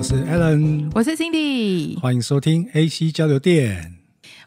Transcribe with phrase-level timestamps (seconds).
[0.00, 3.98] 我是 Alan，我是 Cindy，欢迎收听 AC 交流电。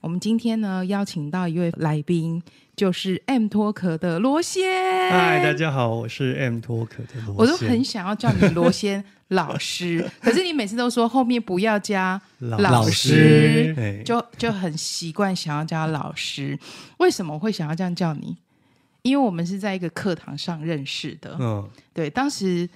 [0.01, 2.41] 我们今天呢邀请到一位来宾，
[2.75, 4.63] 就是 M-Talk 的罗先。
[5.11, 7.35] 嗨，大家好，我是 M-Talk 的罗先。
[7.35, 16.57] 我都很想要叫你罗先老师， 可是你每次都说后面不要加老师，老师就就很习惯想要叫老师。
[16.97, 18.35] 为什么会想要这样叫你？
[19.03, 21.37] 因为我们是在一个课堂上认识的。
[21.39, 22.67] 嗯，对，当时。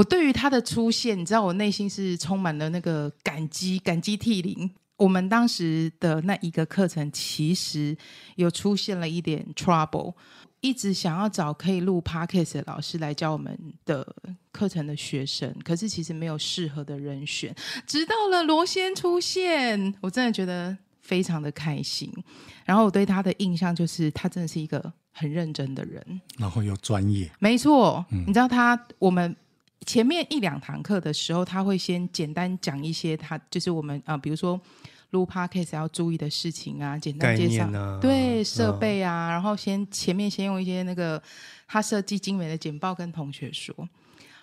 [0.00, 4.70] 我对于他的出现，你知道，我内心是充满了那个感激，感激涕零。
[4.96, 7.94] 我们当时的那一个课程，其实
[8.36, 10.14] 有出现了一点 trouble，
[10.62, 14.06] 一直想要找可以录 podcast 的老师来教我们的
[14.50, 17.54] 课程的学生，可是其实没有适合的人选。
[17.86, 22.10] 直到了罗先出现，我真的觉得非常的开心。
[22.64, 27.30] 然后我对他的印象就是，他真的是一个很认真的人，然后又专业。
[27.38, 29.36] 没错，嗯、你知道他我们。
[29.86, 34.60] 前面一两堂课的时候，他会先简单讲一些他就是我们啊、呃，比如说
[35.10, 41.20] 录 Podcast 要注意的事情啊，简单介绍、啊、对设备啊，哦、然后先前面先用一些那个
[41.66, 43.74] 他设计精美的简报跟同学说，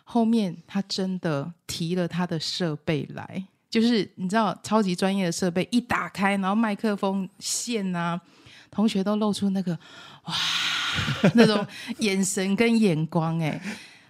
[0.04, 8.20] 后面他真的提了他的设备来，就是你知道超级专业的设备一打开，然后麦克风线啊，
[8.72, 9.72] 同学都露出那个
[10.24, 10.34] 哇
[11.36, 11.66] 那种
[12.00, 13.62] 眼神跟眼光哎、欸。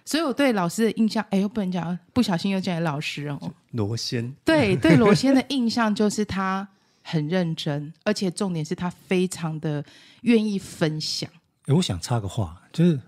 [0.08, 3.52] 所以我对老师的印象，哎，呦不能讲，不小心又讲老师哦。
[3.72, 6.66] 罗先，对对，罗先的印象就是他
[7.02, 9.84] 很认真，而且重点是他非常的
[10.22, 11.28] 愿意分享。
[11.66, 12.98] 哎，我想插个话，就是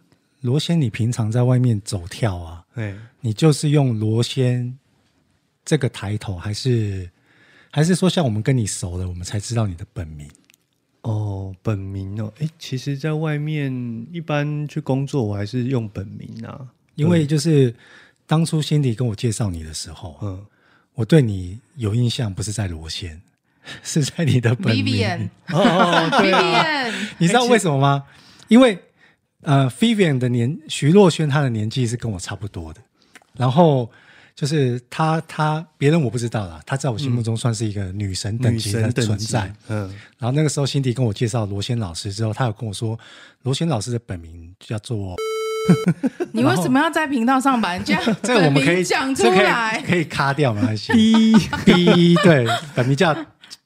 [0.43, 4.79] 罗先，你平常在外面走跳啊，对，你就是用罗先
[5.65, 7.11] 这个抬头，还是
[7.71, 10.29] 还是说像我们跟你熟了，我们才知道你的本名？
[11.01, 13.73] 哦，本名哦，哎，其实，在外面
[14.13, 16.69] 一般去工作，我还是用本名啊。
[17.01, 17.75] 因为就是
[18.27, 20.45] 当初 Cindy 跟我介绍你的时候，嗯，
[20.95, 23.21] 我对你有印象，不是在罗先，
[23.83, 24.85] 是在你的本名。
[24.85, 26.87] Vivian，哦， 对啊，
[27.19, 28.05] 你知道为什么吗？
[28.49, 28.79] 因为
[29.43, 32.81] 呃，Vivian 的年徐若瑄她的年纪是跟我差不多的，
[33.35, 33.91] 然后
[34.35, 39.53] 就是她她别人我不知道啦，她在我心目中算是一个女神等级的存在。
[39.69, 39.89] 嗯，
[40.19, 42.99] 然后那个时候 Cindy 跟我介绍罗先老师之后，她有跟我说，
[43.43, 45.17] 罗先老师的本名叫做。
[46.33, 49.83] 你为什么要在频道上把人家 这个我们可以讲出来？
[49.87, 50.93] 可以卡掉没关系。
[51.65, 53.15] D B 对，本名叫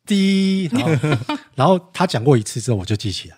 [0.07, 1.19] D，然后
[1.55, 3.37] 然后他讲过一次之后，我就记起来。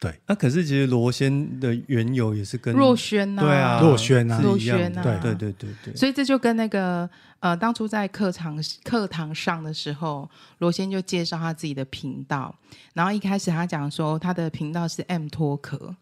[0.00, 5.96] 对，那可是其实罗先的缘由也是跟若轩呐，对啊，若轩啊，若轩啊，对对对对对。
[5.96, 7.08] 所以这就跟那个
[7.40, 10.28] 呃，当初在课堂课堂上的时候，
[10.58, 12.54] 罗先就介绍他自己的频道，
[12.92, 15.94] 然后一开始他讲说他的频道是 M-Talk。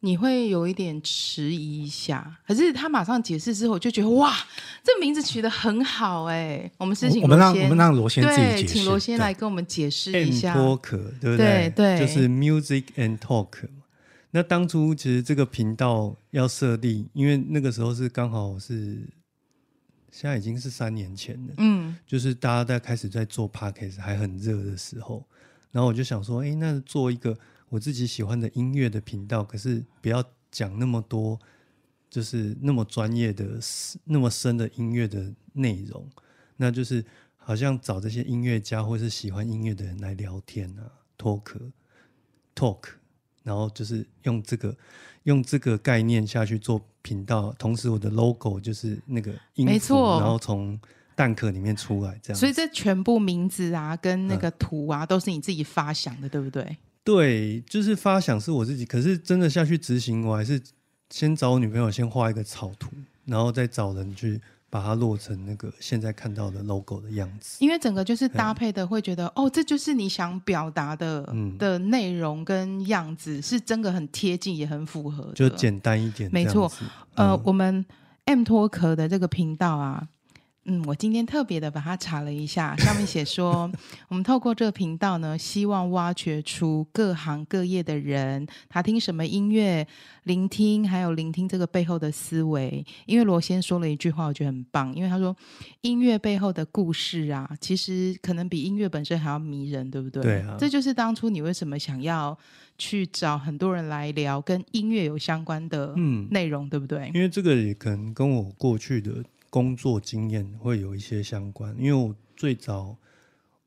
[0.00, 4.32] 你会有一点迟疑一下，可是他马上解释之后，我就觉得哇，
[4.84, 6.70] 这名字取得很好哎。
[6.78, 10.54] 我们是请罗先，我们让我们让罗先自己解释，请罗先来跟我们解释一下。
[10.54, 10.80] M-Talk
[11.20, 11.68] 对不对？
[11.74, 13.48] 对，对就是 Music and Talk。
[14.30, 18.98] 那当初其实这个频道要设立，因为那个时候是刚好是
[20.12, 25.26] 现在已经是三年前了，嗯，就是大家在开始在做 Podcast 还很热的时候，
[25.72, 27.36] 然后我就想说，哎，那做一个。
[27.68, 31.38] 我自己喜欢的音乐的频道，可是不要讲那么多，
[32.08, 33.58] 就是那么专业的、
[34.04, 36.08] 那么深的音乐的内容。
[36.56, 37.04] 那就是
[37.36, 41.42] 好像找这些音乐家或是喜欢音乐的人来聊天啊，talk
[42.54, 42.80] talk，
[43.42, 44.76] 然后就是用这个
[45.22, 47.52] 用这个概念下去做频道。
[47.58, 50.78] 同时，我的 logo 就是那个音符，没错，然后从
[51.14, 52.38] 蛋壳里面出来这样。
[52.38, 56.76] 所以这全部名字啊，跟那个图啊，嗯、都是你自己发想的，对不对？
[57.08, 60.60] 对，就是发想是我自己，可是真的下去执行，我还是
[61.08, 62.90] 先找我女朋友先画一个草图，
[63.24, 64.38] 然后再找人去
[64.68, 67.56] 把它落成那个现在看到的 logo 的样子。
[67.64, 75.32] 因为整个就是搭配的，会觉得、嗯、哦，这就是你想表达的、嗯、的内容跟样子，是真的很贴近，也很符合。
[75.34, 76.70] 就简单一点，没错。
[77.14, 77.86] 呃，嗯、我们
[78.26, 80.06] M-Talk 的这个频道啊。
[80.70, 83.70] 嗯，我今天特别的把它查了一下，上面写说，
[84.08, 89.86] 我们透过这个频道呢，希望挖掘出各行各业的人，他听什么音乐，
[90.24, 92.84] 聆听，还有聆听这个背后的思维。
[93.06, 95.34] 因为罗先说了一句话，我觉得很棒，因为他说，
[95.80, 100.22] 音乐背后的故事啊，其实可能比音乐本身还要迷人，对不对？
[100.22, 100.54] 对啊。
[100.58, 102.36] 这就是当初你为什么想要
[102.76, 105.94] 去找很多人来聊跟音乐有相关的
[106.30, 107.10] 内容，嗯、对不对？
[107.14, 109.24] 因为这个也可能跟我过去的。
[109.50, 112.96] 工作经验会有一些相关，因为我最早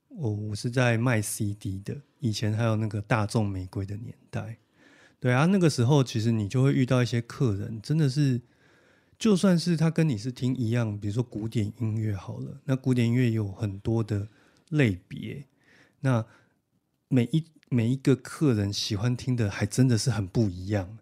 [0.10, 4.57] 我我是在卖 CD 的，以前还有那个大众玫瑰的年代，
[5.19, 8.42] 对啊，那个时候其实你就会遇到一些客人，真的是
[9.18, 14.27] 就算是他跟你是听一样，比如说古典音乐好了，那古典音乐有很多的
[14.69, 15.45] 类别，
[16.01, 16.25] 那
[17.07, 20.98] 每一每一个客人喜欢听的还真的是很不一样。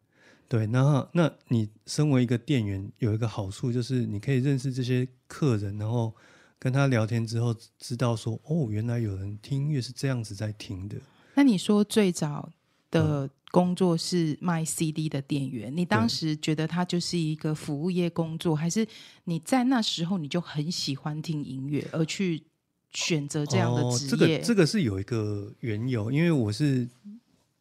[0.49, 6.11] 对，那那你身为一个店员，有一个好处就是你可以认识这些客人，然后
[6.57, 10.97] 跟他聊天之后，知道说哦，原来有人听音乐是这样子在听的。
[11.35, 12.49] 那你说最早
[12.89, 18.83] 的工作是卖 CD 的店员，嗯、你当时觉得他就是一个服务业工作，还是
[19.25, 22.43] 你在那时候你就很喜欢听音乐而去
[22.91, 24.11] 选择这样的职业？
[24.11, 26.89] 哦、这个这个是有一个缘由，因为我是。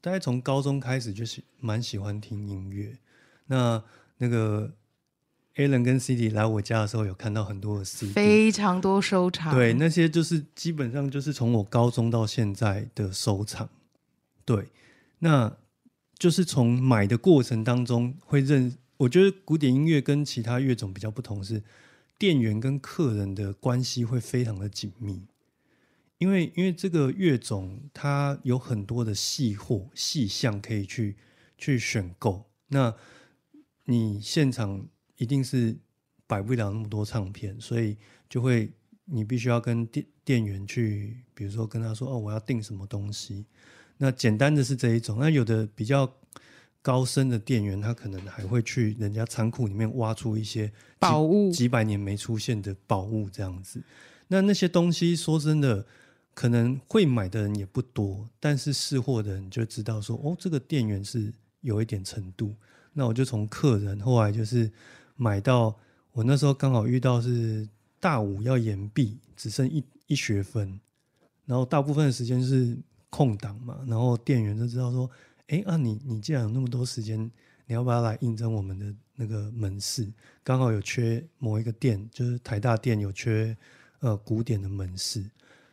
[0.01, 2.97] 大概从高中开始就是蛮喜欢听音乐。
[3.47, 3.83] 那
[4.19, 4.73] 那个
[5.57, 9.55] Alan 跟 CD 来我家的时候，有看到很多的 CD，非常多收藏。
[9.55, 13.69] 对，那些就是基本上就是从我高中到现在的收藏。
[14.45, 14.69] 对，
[15.19, 15.57] 那
[16.19, 18.77] 就是从买的过程当中会认。
[18.99, 21.63] 我觉得古典音乐跟其他乐种比较不同，是
[22.19, 25.23] 店员跟客人的关系会非常的紧密。
[26.19, 31.17] 因为因为这个乐种它有很多的细货细项可以去
[31.57, 32.93] 去选购，那
[33.85, 34.85] 你现场
[35.17, 35.77] 一定是
[36.27, 37.97] 摆不了那么多唱片，所以
[38.29, 38.73] 就会
[39.05, 43.47] 你必须要跟店店员去，比如说跟他说哦，我要订什么东西。
[43.97, 46.13] 那简单的是这一种，那有的比较
[46.83, 53.81] 高深的店员，他可能还会去人家仓库里面挖出一些宝物，几百年没出现的宝物这样子。
[54.27, 55.87] 那那些东西说真的。
[56.39, 62.55] 可能会买的人也不多，但是试货的人就知道说，哦，这个店员是有一点程度。
[62.93, 64.71] 那我就从客人后来就是
[65.17, 65.77] 买到，
[66.13, 67.69] 我那时候刚好遇到是
[67.99, 70.79] 大五要延毕，只剩一一学分，
[71.45, 72.79] 然后大部分的时间是
[73.11, 75.11] 空档嘛，然后店员就知道说，
[75.49, 77.19] 哎啊，你你既然有那么多时间，
[77.67, 80.09] 你要不要来应征我们的那个门市？
[80.45, 83.57] 刚好有缺某一个店，就是台大店有缺
[83.99, 85.29] 呃古典的门市。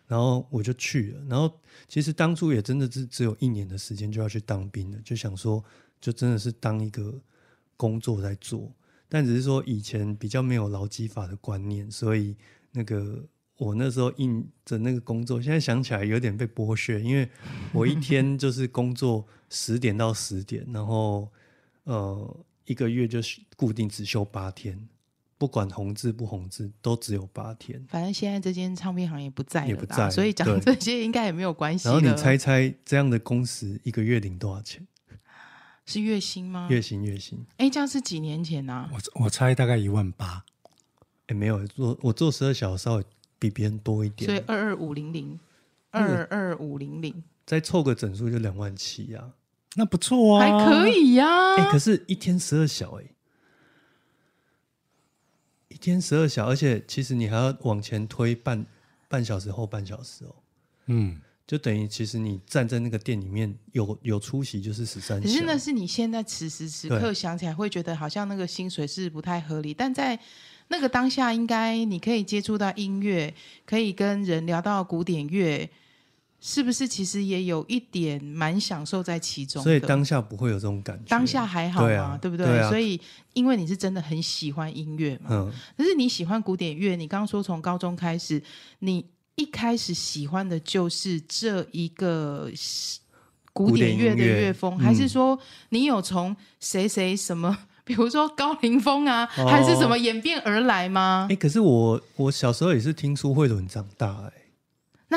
[0.07, 1.51] 然后我就去了，然后
[1.87, 5.63] 其实当初也真的是只有一年的时间就要去当兵了，就想说
[5.99, 7.19] 就真的是当一个
[7.75, 8.71] 工作在做，
[9.09, 12.35] 但只是说以前比较没有劳基法的观念，所以
[12.71, 13.25] 那个
[13.57, 17.27] 我那时候应着那个工作，现在想起来有点被剥削，因为
[17.73, 21.27] 我一天就是工作十点到十点，然后
[21.85, 24.87] 呃一个月就是固定只休八天。
[25.37, 27.83] 不管红字不红字，都只有八天。
[27.89, 31.87] 反正现在这间唱片行也不在了，也不在，所以讲 这些应该也没有关系。
[31.87, 34.87] 然后你猜猜，这样的工时一个月领多少钱？
[35.85, 36.67] 是月薪吗？
[36.69, 37.45] 月薪，月薪。
[37.57, 38.89] 哎，这样是几年前啊？
[38.91, 40.43] 我我猜大概一万八。
[41.27, 43.03] 哎，没有，做我做十二小时稍微
[43.37, 45.39] 比别人多一点，所以二二五零零，
[45.91, 49.31] 二二五零零，再凑个整数就两万七呀，
[49.75, 51.55] 那不错啊，还可以呀。
[51.57, 53.05] 哎，可是一天十二小哎。
[55.75, 58.65] 一天十二小时，而且其实你还要往前推半
[59.09, 60.33] 半小时后半小时哦。
[60.85, 65.33] 嗯，就等于其实你站在那个店里面有有出席就是十三小时。
[65.33, 70.17] 可是那是你现在此时此刻想起来会觉得好像那个薪水是不太合理，但在
[70.69, 73.33] 那个当下，应该你可以接触到音乐，
[73.65, 75.69] 可以跟人聊到古典乐。
[76.41, 79.63] 是不是其实也有一点蛮享受在其中？
[79.63, 82.45] 所以当下不会有这种感觉，当下还好嘛，对，啊、对不对？
[82.45, 82.99] 对啊、所以
[83.33, 88.41] 因为你是真的很喜欢音乐嘛，嗯，可是你喜欢古典乐，你刚刚说从高中开始，
[88.79, 89.03] 你
[89.35, 92.49] 一开始喜欢的就是这一个
[93.51, 95.39] 古典乐的乐风，还是说
[95.69, 101.27] 你有从谁谁什么， 比如说高凌风啊，哦、还是什么演变而来吗？
[101.31, 104.44] 哎，可是我我小时候也是听苏慧伦长大，哎。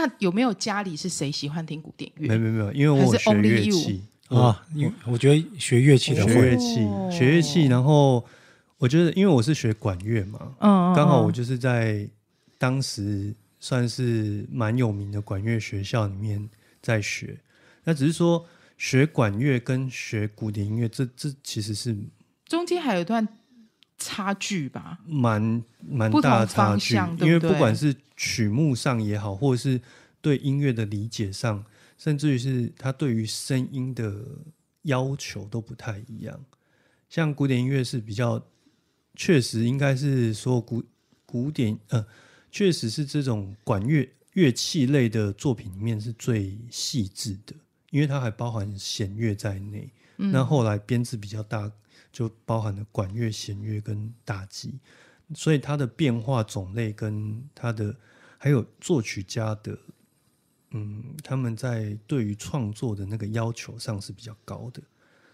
[0.00, 2.28] 那有没有家里是谁喜欢听古典乐？
[2.28, 4.64] 没有没有，因为我学乐器啊。
[4.74, 6.74] 因为我觉得学乐器的学乐器，
[7.10, 7.66] 学乐器。
[7.66, 8.24] 然后
[8.78, 12.08] 我觉得，因为我是学管乐嘛，嗯，刚好我就是在
[12.58, 16.48] 当时算是蛮有名的管乐学校里面
[16.80, 17.40] 在学。
[17.84, 21.96] 那只是说学管乐跟学古典音乐，这这其实是
[22.46, 23.26] 中间还有一段。
[24.00, 29.80] 差距吧，蛮蛮大的差距，因为不管是曲目上也好，或者是
[30.20, 31.64] 对音乐的理解上，
[31.96, 34.12] 甚至于是他对于声音的
[34.82, 36.44] 要求都不太一样。
[37.08, 38.44] 像古典音乐是比较，
[39.14, 40.84] 确实应该是说古
[41.24, 42.04] 古典，呃，
[42.50, 47.54] 确实是这种管乐乐器类的作品里面是最细致的，
[47.90, 49.88] 因为它还包含弦乐在内。
[50.18, 51.72] 嗯、那后来编制比较大。
[52.10, 54.80] 就包含了管乐、弦乐跟打击，
[55.34, 57.94] 所以它的变化种类跟它的
[58.38, 59.76] 还有作曲家的，
[60.70, 64.80] 嗯，他们在对于创作的那个要求上是比较高的。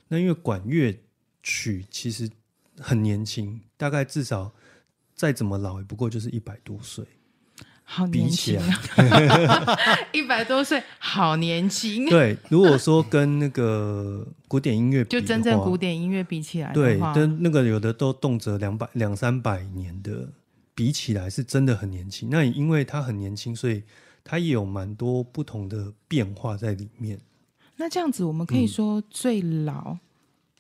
[0.09, 0.99] 那因为管乐
[1.43, 2.29] 曲其实
[2.79, 4.53] 很年轻，大概至少
[5.15, 7.05] 再怎么老也不过就是一百多岁。
[7.87, 8.81] 好年轻啊！
[10.11, 12.09] 一百多岁，好年轻。
[12.09, 20.27] 对，如果说跟那个古典音乐，就真正古典音乐比起来，对，跟那个有的都动辄两百两三百年的
[20.75, 22.29] 比起来，是真的很年轻。
[22.31, 23.83] 那因为他很年轻，所以
[24.23, 27.21] 他也有蛮多不同的变化在里面。
[27.77, 30.01] 那这样子，我们可以说最老、嗯、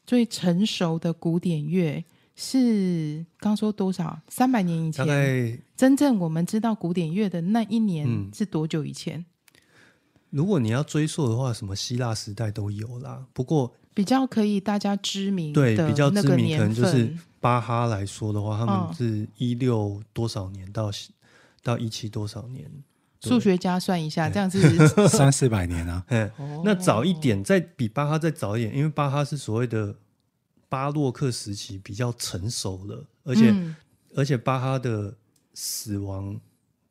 [0.06, 2.04] 最成熟的古典乐。
[2.36, 4.20] 是刚说多少？
[4.26, 9.20] 三百年以前，大概真正我们知道古典乐的那一年是多久以前？
[9.20, 9.60] 嗯，
[10.30, 13.24] 如果你要追溯的话，什么希腊时代都有啦。
[13.32, 20.90] 不过比较可以大家知名对比较知名，可能就是巴哈来说的话，他们是一六多少年到
[21.62, 22.70] 到一七多少年？
[23.22, 24.60] 数学家算一下，这样子
[25.08, 26.04] 三四百年啊。
[26.10, 26.30] 嗯，
[26.64, 29.94] 那早一点，再比巴哈再早一点，因为巴哈是所谓的。
[30.66, 33.76] 巴洛克时期比较成熟了，而且、嗯、
[34.16, 35.14] 而且巴哈的
[35.52, 36.40] 死亡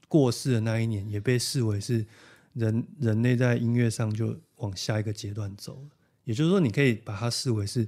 [0.07, 2.05] 过世的那一年，也被视为是
[2.53, 5.89] 人人类在音乐上就往下一个阶段走了。
[6.24, 7.88] 也就是说，你可以把他视为是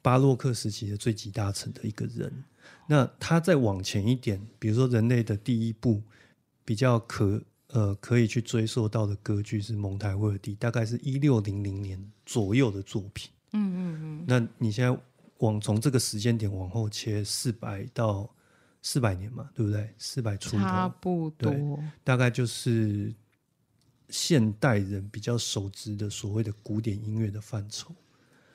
[0.00, 2.44] 巴洛克时期的最集大成的一个人。
[2.86, 6.02] 那他再往前一点，比如说人类的第一部
[6.64, 13.30] 比较可呃可以去追溯到的歌剧是蒙台威尔第，大概是一六零零年左右的作品。
[13.52, 14.24] 嗯嗯嗯。
[14.26, 14.98] 那你现在。
[15.38, 18.32] 往从这个时间点往后切四百到
[18.80, 19.92] 四百年嘛，对不对？
[19.98, 23.12] 四百出头，差不多，大概就是
[24.12, 27.92] 现代人比较熟知的所谓的古典音乐的范畴。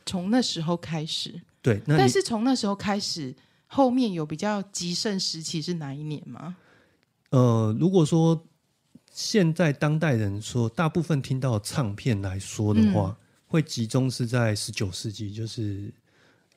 [0.05, 1.81] 从那时候开始，对。
[1.85, 3.35] 但是从那时候开始，
[3.65, 6.55] 后面有比较极盛时期是哪一年吗？
[7.31, 8.45] 呃，如果说
[9.11, 13.15] 现在当代人说大部分听到唱片来说的话，嗯、
[13.47, 15.91] 会集中是在十九世纪，就是。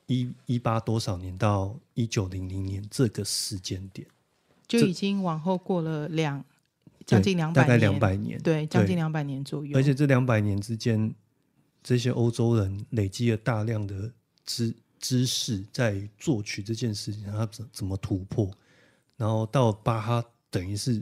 [0.07, 4.05] 一一八多少年到一九零零年这个时间点，
[4.67, 6.43] 就已经往后过了两
[7.11, 9.77] 将近两百年，大概两百年，对，将近两百年左右。
[9.77, 11.13] 而且这两百年之间，
[11.83, 14.11] 这些欧洲人累积了大量的
[14.45, 18.49] 知知识，在作曲这件事情上，他怎怎么突破？
[19.17, 21.01] 然后到巴哈，等于是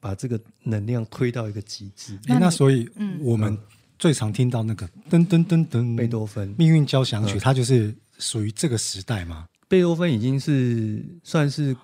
[0.00, 2.18] 把这个能量推到一个极致。
[2.26, 3.58] 那，那所以，嗯，我们。
[4.00, 9.48] 最常听到那个噔噔噔噔，贝多芬《命运交响曲》，它就是属于这个时代嘛？
[9.66, 11.76] 贝多芬已经是算是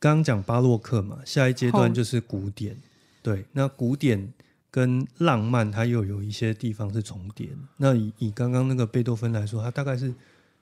[0.00, 2.76] 刚刚讲巴洛克嘛，下一阶段就是古典。
[3.22, 4.32] 对，那古典
[4.70, 7.50] 跟浪漫，它又有一些地方是重叠。
[7.76, 10.12] 那以以刚刚那个贝多芬来说，它大概是。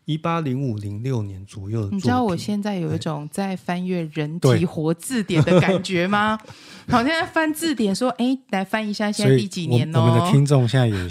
[0.04, 6.38] 一八零五零六年左右的，你知道我现在有一种在翻阅人体活字典的感觉吗？
[6.88, 11.10] 好像在翻字典，说：“哎，来翻一下，现在第几年哦？”我们的听众现在也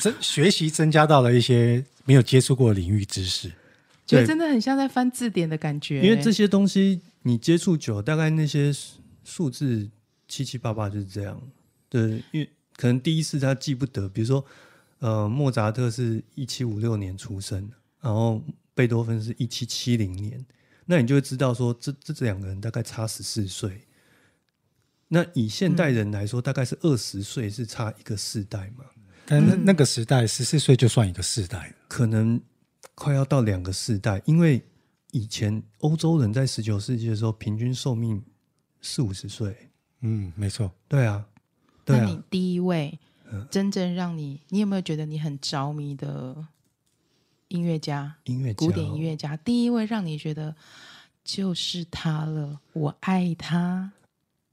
[0.00, 3.50] 增学习增加到了一些没有接触过的领域知识，
[4.06, 6.00] 觉得真的很像在翻字典的感觉。
[6.00, 8.72] 因为这些东西你接触久，大概那些
[9.24, 9.90] 数字
[10.28, 11.40] 七七八八就是这样。
[11.88, 14.44] 对，因为可能第一次他记不得，比如说，
[14.98, 17.70] 呃，莫扎特是一七五六年出生。
[18.00, 18.42] 然后
[18.74, 20.44] 贝多芬是一七七零年，
[20.86, 23.82] 那你就会知道说这这这两个人大概差十四岁。
[25.06, 28.84] 那以现代人来说，嗯、大概是二十岁是差一个世代嘛？
[29.26, 32.40] 但那那个时代十四岁就算一个世代，可能
[32.96, 34.60] 快要到两个世代，因为
[35.12, 38.22] 以前欧洲人在十九世纪的时候平均寿命
[38.82, 39.56] 四五十岁。
[40.00, 41.24] 嗯，没错，对啊，
[41.84, 42.04] 对啊。
[42.04, 42.98] 那你第一位
[43.48, 46.48] 真正让你，你有没有觉得你很着迷的？
[47.48, 50.56] 音乐家，音乐家，古典音乐家，第一位让你觉得
[51.22, 53.92] 就是他了，我爱他。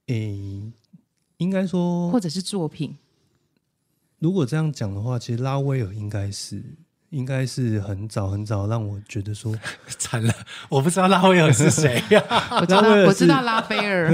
[0.08, 0.74] 诶，
[1.38, 2.98] 应该说，或者是作品。
[4.18, 6.62] 如果这样讲的话，其实拉威尔应该是，
[7.10, 9.54] 应该是很早很早让我觉得说
[9.98, 10.34] 惨了，
[10.70, 12.24] 我不知道拉威尔是谁呀？
[12.62, 14.12] 我知道，我知道拉斐尔。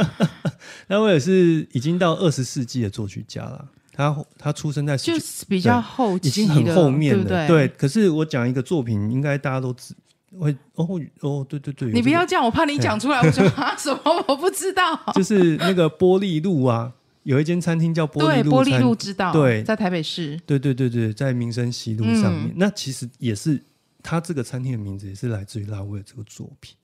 [0.88, 3.64] 拉威尔是已经到二十世纪的作曲家了。
[3.92, 7.46] 他他出生在就是比较后期，已经很后面了，对不对？
[7.48, 9.92] 对，可是我讲一个作品，应该大家都知
[10.38, 10.86] 会哦
[11.20, 14.98] 哦，对对对，你不要这样，我怕你讲出来，我说啊什么我不知道。
[15.14, 22.52] 就是那个玻璃路啊，有一间餐厅叫玻璃路，玻璃路知道，对，在台北市，对对对对，在民生西路上面。
[22.56, 23.62] 那其实也是
[24.02, 26.74] 它这个餐厅的名字，也是来自于拉威尔这个作品。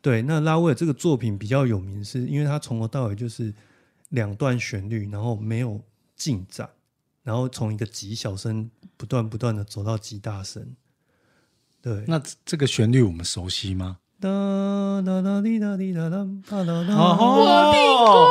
[0.00, 3.52] 对，那拉威尔这个作品比较有名，是因为他从头到尾就是
[4.10, 5.80] 两段旋律，然后没有。
[6.20, 6.68] 进展，
[7.22, 10.62] 然后从一个极小声不断不断的走到极大声。
[11.80, 13.96] 对，那这个旋律我们熟悉吗？
[14.20, 14.28] 哒
[15.00, 16.74] 哒哒滴哒滴哒哒哒哒。
[16.74, 18.28] 我听过。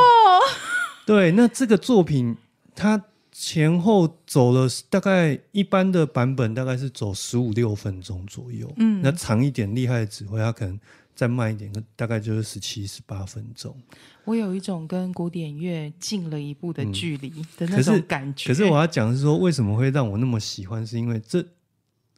[1.10, 2.36] 对，那这个作品
[2.72, 10.78] 它前后走了大概一般的版本大概是走十五六分钟左右，嗯，那长一点厉害的指挥他可能
[11.12, 13.76] 再慢一点，大概就是十七十八分钟。
[14.24, 18.46] 我有一种跟古典乐近了一步的距离的那种感觉。
[18.46, 20.86] 可是，可是我要讲的是说，为什么会让我那么喜欢？
[20.86, 21.42] 是因为这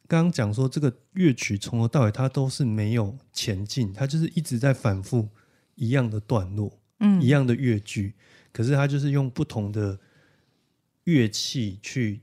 [0.07, 5.27] 刚刚讲说这个乐曲从头到尾它都是没有前进，它就是一直在反复
[5.73, 8.13] 一样的段落，嗯，一样的乐句，
[8.53, 9.99] 可是他就是用不同的
[11.03, 12.21] 乐器去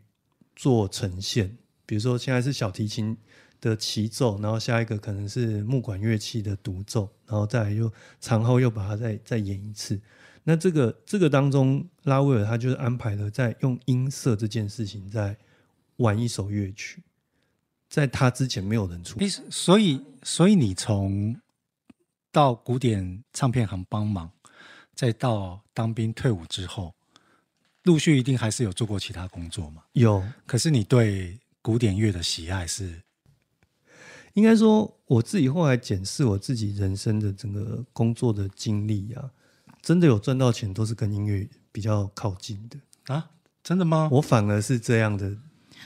[0.57, 1.59] 做呈现。
[1.85, 3.15] 比如说现在是小提琴
[3.61, 10.01] 的齐奏，然后下一个可能是木管乐器的独奏，然后再又长后又把它再再演一次。
[10.45, 15.37] 那这个这个当中，拉威尔他就是安排了在用音色这件事情在
[15.97, 17.03] 玩一首乐曲，
[17.91, 19.19] 在他之前没有人出。
[19.51, 21.39] 所以所以你从
[22.33, 24.31] 到古典唱片行帮忙，
[25.01, 26.95] 再到当兵退伍之后，
[27.85, 29.83] 陆续一定还是有做过其他工作嘛？
[29.93, 30.23] 有。
[30.45, 33.01] 可是你对古典乐的喜爱是？
[34.35, 39.31] 应该说，我自己后来检视我自己人生的整个工作的经历啊，
[39.81, 42.79] 真的有赚到钱，都是跟音乐比较靠近的
[43.15, 43.31] 啊？
[43.65, 44.07] 真的吗？
[44.13, 45.35] 我反而是这样的。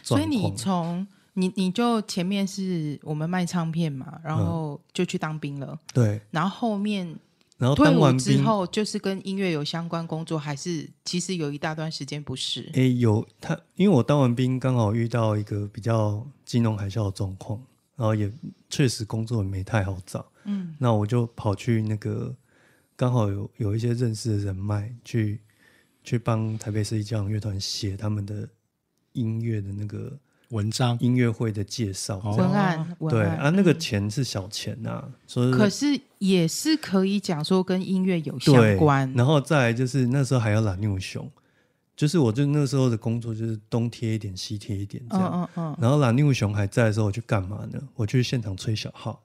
[0.03, 7.17] 所以你从你你就前面是我们卖唱片嘛，然后就去当兵了，嗯、对，然后后面
[7.57, 12.69] 然后当完之后就是跟音乐有相关工作，还是其实有一大段时间不是？
[12.75, 17.63] 诶，有他，因为我当完兵刚好遇到一个比较金融海啸的状况。
[17.97, 18.29] 然后也
[18.69, 22.35] 确实工作也没太好找，嗯，那我就跑去那个
[22.97, 25.41] 刚好有有一些认识的人脉，去
[26.03, 28.49] 去帮台北市立交响乐团写他们的
[29.13, 30.19] 音乐的那个
[30.51, 32.97] 文章、音乐会的介绍文案。
[33.09, 39.13] 对啊，那个钱是小钱呐、啊，所以可是也是可以讲说跟音乐有相关。
[39.15, 41.31] 然后再来就是那时候还有拉妞熊。
[41.97, 47.79] 就是我就那时候的工作就是东贴一点西贴一点这样，嗯嗯、然后拉妞熊还在的时候，我去干嘛呢？
[47.95, 49.23] 我去现场吹小号。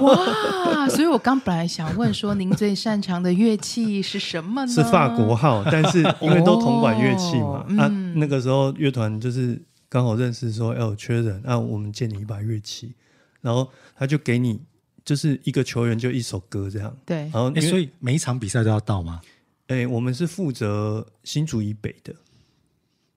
[0.00, 0.88] 哇！
[0.88, 4.72] 所以我刚本来想问说，您最擅长的乐器是什么呢？
[4.72, 9.56] 是法国号，但是因为都同管乐器嘛，哦嗯、啊，那个时候乐团就是
[9.88, 12.94] 刚好认识说，要、哎、缺人，那、啊、我们借你一把乐器，
[13.40, 14.60] 然后他就给你
[15.04, 19.20] 就是一个球员就一首歌这样，对，然后、欸、所以每一场比赛都要到吗？
[19.68, 22.14] 哎、欸，我们是负责新竹以北的，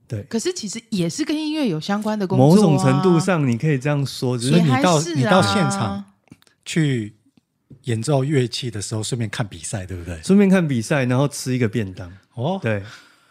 [0.07, 0.23] 对。
[0.23, 2.49] 可是其实也是跟音乐有相关的工作、啊。
[2.49, 6.03] 某种程度上，你可以这样说，只是你到啊、你到现场
[6.65, 7.13] 去
[7.83, 10.19] 演奏乐器的时候，顺便看比赛，对不对？
[10.23, 12.11] 顺便看比赛，然后吃一个便当。
[12.33, 12.83] 哦，对，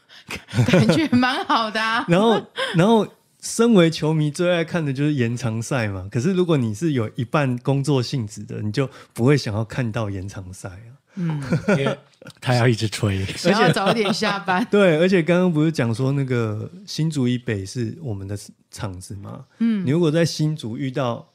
[0.67, 2.05] 感觉蛮好的、啊。
[2.09, 2.41] 然后，
[2.77, 3.05] 然后，
[3.49, 6.07] 身为球迷最爱看的就是延长赛嘛。
[6.11, 10.93] 可是如果你是有一半工作性质的，你就不会想要看到延长赛啊。
[11.15, 11.99] 嗯，因 为
[12.41, 14.65] 他要一直吹， 而且要早点下班。
[14.71, 18.39] 对，而且刚刚不是讲说那个新竹以北是我们的
[18.71, 19.45] 场子吗？
[19.59, 21.27] 嗯，你如果在新竹遇到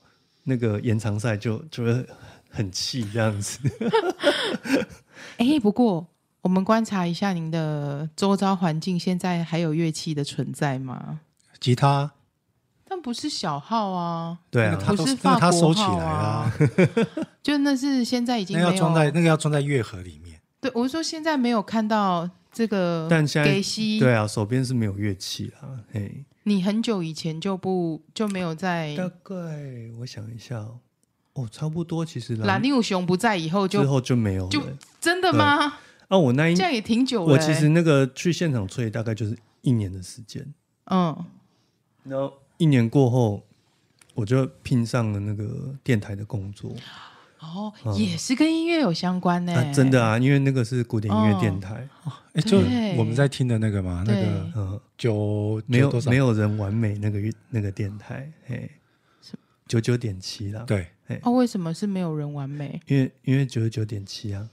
[0.44, 2.06] 那个延长赛，就就会
[2.50, 3.60] 很气这样子。
[5.38, 6.08] 哎、欸，不过
[6.42, 11.20] 我们观察一下您的周遭环境，现在还有乐器的存在吗？
[11.64, 12.12] 吉他。
[12.86, 16.54] 但不是小号啊，对啊，不是法国号啊，他收起来啊，
[17.42, 20.40] 就那是现在已经没有那要装在那个要装在乐盒里面。
[20.62, 23.50] 对，我是说现在没有看到这个，但现在
[24.00, 25.80] 对啊，手边是没有乐器啊。
[25.92, 28.96] 嘿，你很久以前就不就没有在？
[28.96, 29.34] 大概
[30.00, 30.58] 我想一下
[31.34, 34.62] 哦，差不多其实拉妞熊不在以后就之后就没有了，就
[35.02, 35.80] 真的吗？
[36.10, 37.34] 啊，我那一这样也挺久了。
[37.34, 40.46] 我其实那个去现场吹大概就是一年的时间，
[40.92, 41.26] 嗯，
[42.04, 42.34] 然后。
[42.58, 43.44] 一年过后，
[44.14, 46.72] 我就聘上了那个电台的工作。
[47.40, 49.74] 哦，嗯、也是跟音乐有相关呢、啊。
[49.74, 51.90] 真的啊，因为那个是古典音乐电台。
[52.06, 52.60] 哦，哎、欸，就
[52.98, 58.70] 我们在听的那个嘛，那个嗯，九没有没有人完美那个那个电台，嘿，
[59.68, 60.64] 九九点七啦。
[60.66, 62.80] 对，嘿哦，为什么是没有人完美？
[62.88, 64.48] 因为因为九十九点七啊。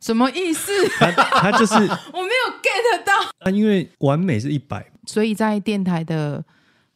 [0.00, 0.70] 什么意思？
[1.00, 3.12] 他他就是 我没有 get 到。
[3.40, 6.44] 啊，因为完美是一百，所以在电台的。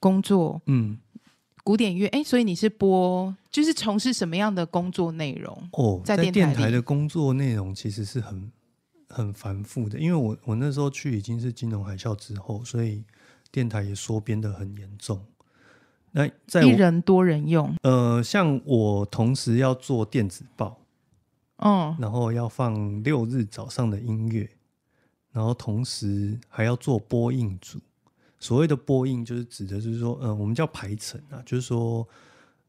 [0.03, 0.99] 工作，嗯，
[1.63, 5.57] 古典乐，哎，所以你是播，就是从事什么样的工作内容？
[5.75, 8.51] 哦，在电台，的工作内容其实是很
[9.09, 13.05] 很繁复的，因为我我那时候去已经是金融海啸之后，所以
[13.53, 15.25] 电台也缩编的很严重。
[16.11, 20.81] 那在一人多人用，呃，像我同时要做电子报，
[21.59, 24.51] 哦，然后要放六日早上的音乐，
[25.31, 27.79] 然后同时还要做播映组。
[28.43, 32.07] 所谓的播映就是指的，就是说，嗯，我们叫排程啊，就是说，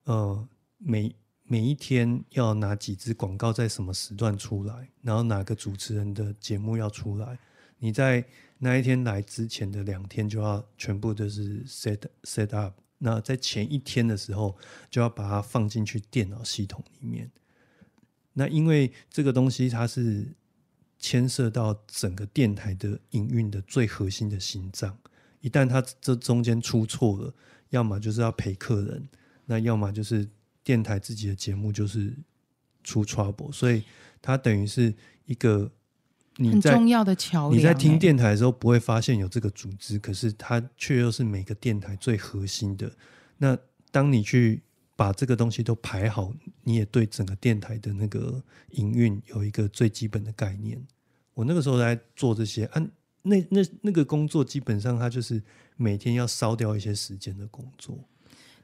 [0.04, 7.40] 呃，每每一天要哪几支广告在什么时段出来，然后哪个主持人的节目要出来，
[7.80, 8.24] 你在
[8.60, 14.56] 那一天来之前的两天就要全部都是 set set up，那在前一天的时候
[14.92, 17.32] 就要把它放进去电脑系统里面。
[18.34, 20.28] 那因为这个东西它是
[21.00, 24.96] 牵涉到整个电台的营运的最核心的心脏，
[25.44, 27.34] 一旦他这中间出错了，
[27.70, 29.10] 要么就是要赔客人，
[29.46, 30.26] 那要么就是
[30.64, 32.16] 电台自己的节目就是
[32.82, 33.84] 出 trouble，所以
[34.22, 35.70] 它等于是一个
[36.38, 37.60] 你在很重要的桥梁。
[37.60, 42.90] 你在听电台的时候不会发现有这个组织，可是它却又是每个电台最核心的。
[43.38, 43.58] 那
[43.92, 44.64] 当你去
[44.96, 50.82] 把这个东西都排好，你也对整个电台的那个营运有一个最基本的概念。
[51.34, 52.82] 我那个时候在做这些，啊，
[53.24, 55.42] 那那那个工作基本上它就是
[55.76, 57.98] 每天要烧掉一些时间的工作。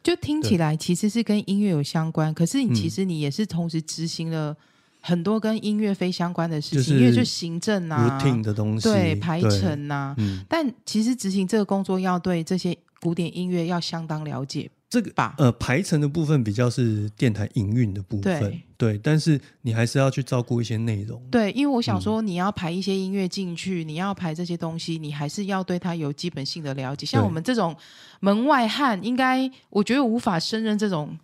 [0.01, 4.55] 就听起来其实是跟音乐有相关，可是你其实你也是同时执行了
[5.01, 10.15] 很多跟音乐非相关的事情，就是、因为就行政啊，routine 的东西，对排程啊。
[10.17, 14.69] 嗯、但其实执行这个工作要对这些古典音乐要相当了解。
[14.89, 27.05] 这个吧，呃，排程的部分比较是电台营运的部分，对，对，但是你还是要去照顾一些内容，对，因为我想说，你要排一些音乐进去，嗯、你要排这些东西，你还是要对它有基本性的了解。
[27.05, 27.75] 像我们这种
[28.21, 31.15] 门外汉，应该我觉得无法胜任这种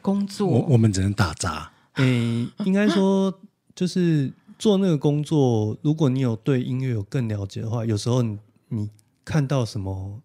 [0.00, 1.72] 工作，我我们只能打杂。
[1.94, 3.34] 诶，应该说
[3.74, 8.88] 就是做那个工作，如果你有对音乐有更了解的话，有时候你你
[9.24, 10.20] 看到什么。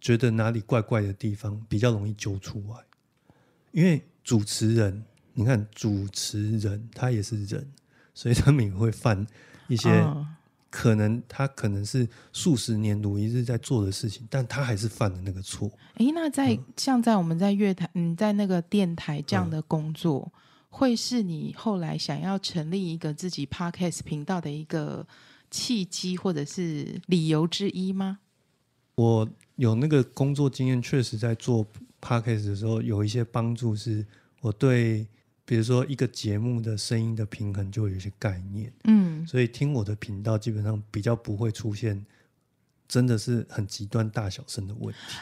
[0.00, 2.76] 觉得哪里怪怪的地方比较容易揪出来，
[3.72, 7.68] 因为主持人，你看主持人他也是人，
[8.14, 9.26] 所以他们也会犯
[9.66, 9.90] 一些
[10.70, 15.68] 可能他可能是数十年如一日在做的事情，但他还是犯了那个错。
[15.94, 20.38] 哎，那在、嗯、像在我们在乐台，嗯，在那个电台这样的工作，嗯、
[20.70, 25.06] 会是你后来想要成立一个自己 Podcast 频道的一个
[25.50, 28.20] 契机或者是理由之一吗？
[28.94, 29.28] 我。
[29.58, 31.66] 有那个工作经验，确实在做
[32.00, 33.74] podcast 的时候有一些帮助。
[33.74, 34.06] 是
[34.40, 35.04] 我对，
[35.44, 38.72] 比如说一个节目的声音的平衡，就有一些概念。
[38.84, 42.06] 嗯，所以听我的频道基本上比较不会出现
[42.86, 45.16] 真的是很极端大小声的问题。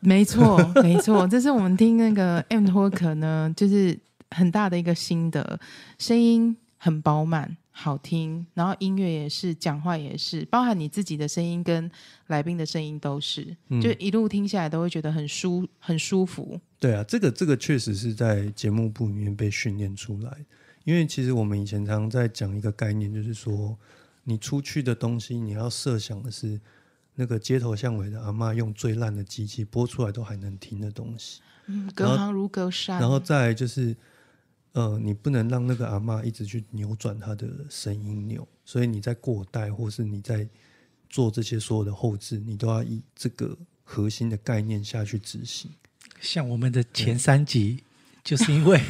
[0.00, 3.98] 没错， 没错，这是我们听那个 MTalker 呢，就是
[4.30, 5.58] 很大的一个心得，
[5.98, 7.56] 声音很饱满。
[7.80, 11.88] 好听，然后音乐也是，讲话也是，包含你自己的声音跟
[12.26, 16.60] 来宾的声音都是，嗯、就一路听下来都会觉得很舒很舒服。
[16.80, 20.44] 对啊，这个这个确实是在节目部里面被训练出来，
[20.82, 23.78] 因为其实我们以前常常在讲一个概念，就是说
[24.24, 26.60] 你出去的东西，你要设想的是
[27.14, 32.98] 那个街头巷尾的阿嬷用最烂的机器播出来都还能听的东西，嗯，隔行如隔山。
[32.98, 33.96] 然后再就是。
[34.78, 40.48] 呃，你不能让那个阿嬷一直去扭转她的声音钮，所以你在过带或是你在
[41.10, 45.68] 做这些所有的后置，你都要以这个核心的概念下去执行。
[46.20, 47.82] 像我们的前三集，
[48.22, 48.80] 就是因为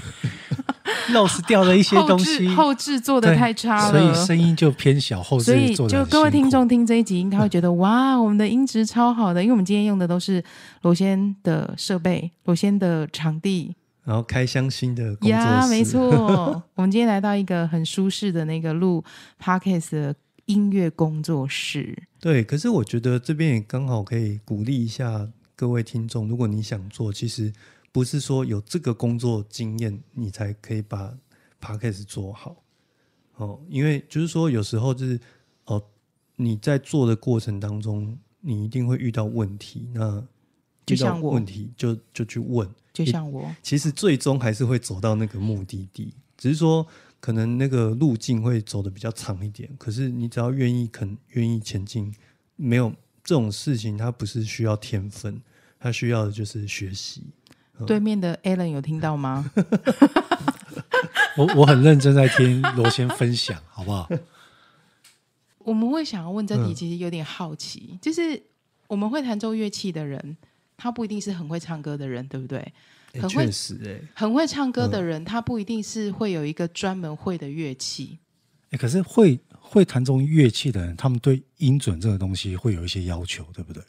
[1.09, 5.23] loss 掉了一些东西，后置做的太差了，所以声音就偏小。
[5.23, 10.45] 后置所以就各位听众听这一集，应该会觉得哇，我们的音质超好的，因为我们今天用的都是
[10.83, 13.75] 罗先的设备，罗先的场地。
[14.09, 16.01] 然后开箱新的工作室呀，没错。
[16.73, 19.05] 我们今天来到一个很舒适的那个录
[19.39, 20.17] Podcast 的
[20.47, 22.05] 音乐工作室。
[22.19, 27.53] 对，可是我觉得这边也刚好可以鼓励一下各位听众，如果你想做，其实
[27.93, 31.15] 不是说有这个工作经验你才可以把
[31.61, 32.57] Podcast 做好
[33.37, 35.21] 哦，因为就是说有时候就是
[35.67, 35.85] 哦，
[36.37, 40.27] 你在做的过程当中，你一定会遇到问题，那
[40.89, 42.69] 遇到问题就就去问。
[42.93, 46.85] 就像我，其实最终还是会走到那个目的地，只是说
[47.21, 49.71] 可能那个路径会走的比较长一点。
[49.79, 52.13] 可是你只要愿意肯愿意前进，
[52.57, 52.91] 没有
[53.23, 55.41] 这种事情，它不是需要天分，
[55.79, 57.23] 它需要的就是学习。
[57.87, 59.49] 对面的 Alan 有听到吗？
[61.37, 64.09] 我我很认真在听罗先分享，好不好？
[65.59, 68.43] 我们会想要问这题，其实有点好奇，嗯、就是
[68.89, 70.37] 我们会弹奏乐器的人。
[70.79, 72.59] 他不一定是很会唱歌的人，对不对？
[73.13, 78.19] 欸、很会，确实、欸，很会唱歌的人，嗯、他不一定是会有一个专门会的乐器。
[78.71, 83.83] 欸、可是会会弹这种乐器的人，他们对音准这个东西会有一些要求，对不对？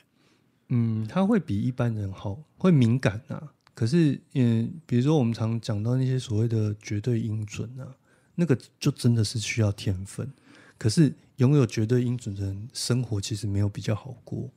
[0.69, 3.54] 嗯，他会比一般人好，会敏感啊。
[3.73, 7.88] 可是，嗯，比如说我们常讲到那些所谓的绝对音准啊，
[8.36, 10.30] 那个就真的是需要天分。
[10.78, 14.49] 可是拥有绝对音准的人，生活其实没有比较好过。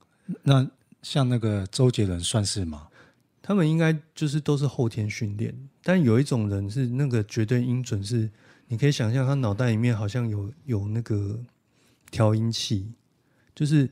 [0.43, 0.69] 那
[1.03, 2.89] 像那个周杰伦算是吗？
[3.43, 8.31] 他们应该就是都是后天训练，但有一种人是那个绝对音准，是
[8.69, 11.41] 你可以想象他脑袋里面好像有有那个
[12.11, 12.93] 调音器，
[13.53, 13.91] 就是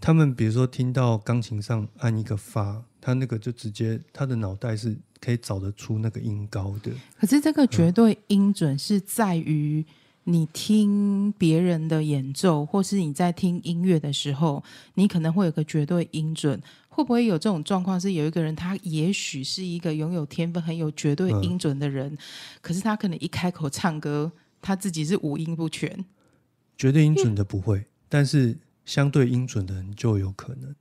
[0.00, 6.90] 他们比如说听到钢琴上按一个发，他那个就直接他的脑袋是可以找得出那个音高的。
[7.20, 9.86] 可是这个绝对音准是在于
[10.24, 14.62] 你听别人的演奏，或是你在听音乐的时候，
[14.94, 16.60] 你可能会有个绝对音准。
[16.94, 17.98] 会不会有这种状况？
[17.98, 22.18] 是有一个人，他也许是一个拥有天分、很有绝对音准的人，嗯、
[22.60, 24.30] 可是他可能一开口唱歌，
[24.60, 26.04] 他自己是五音不全。
[26.76, 30.76] 绝对音准的不会，嗯、但是相对音准的人就有可能。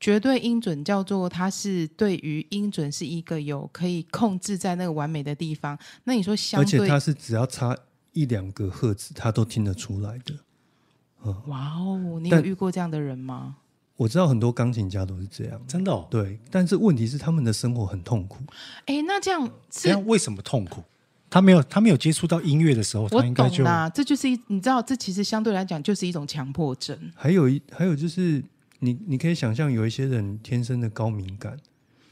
[0.00, 5.78] 绝对音准叫做他是对于音准是一个有可以控制在那个完美的地方。
[6.04, 7.76] 那你说相对，而且他是只要差
[8.14, 10.34] 一两个赫兹，他都听得出来的。
[11.26, 13.56] 嗯、哇哦，你有遇过这样的人吗？
[13.96, 16.06] 我知道很多钢琴家都是这样，真的哦。
[16.10, 18.42] 对，但是问题是他们的生活很痛苦。
[18.86, 20.82] 哎，那这样这样为什么痛苦？
[21.30, 23.88] 他没有他没有接触到音乐的时候，他应该就我懂啦。
[23.90, 26.98] 这就是一，你知道，这其实相对来讲就是一种强迫症。
[27.14, 28.42] 还有一还有就是，
[28.80, 31.56] 你你可以想象有一些人天生的高敏感，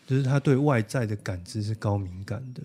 [0.06, 2.62] 就是他对外在的感知是高敏感的。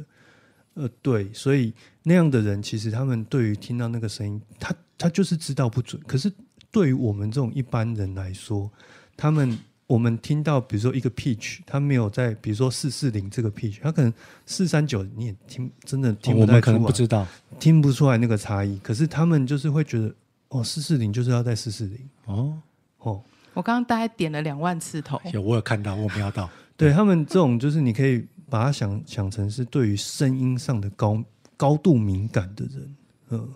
[0.77, 5.99] 呃，对，所以那样的人其实他们对于听到那个声音，他他就是知道不准。
[6.05, 6.31] 可是
[6.71, 8.69] 对于我们这种一般人来说，
[9.15, 14.13] 他们，我们听到，比如说一个 pitch，他没有在，比如说四四零这个 pitch，他可能
[14.45, 17.25] 四三九，你也听，真的听不太出来，哦，我们可能不知道，
[17.59, 18.77] 听不出来那个差异。
[18.79, 20.13] 可是他们就是会觉得，
[20.49, 22.57] 哦，四四零就是要在四四零，哦
[22.99, 23.21] 哦。
[23.53, 26.47] 我刚刚大概点了两万次头，有我有看到，我瞄到。
[26.77, 31.23] 对他们这种，就是你可以把它想想成是对于声音上的高
[31.55, 32.95] 高度敏感的人，
[33.29, 33.53] 嗯。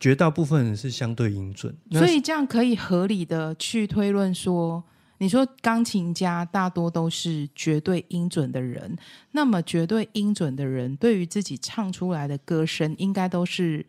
[0.00, 4.82] 绝大部分人是相对音准，所以这样可以合理的去推论说，
[5.18, 8.98] 你说钢琴家大多都是绝对音准的人，
[9.30, 13.86] 那么绝对音准的人对于自己唱出来的歌声，应该都是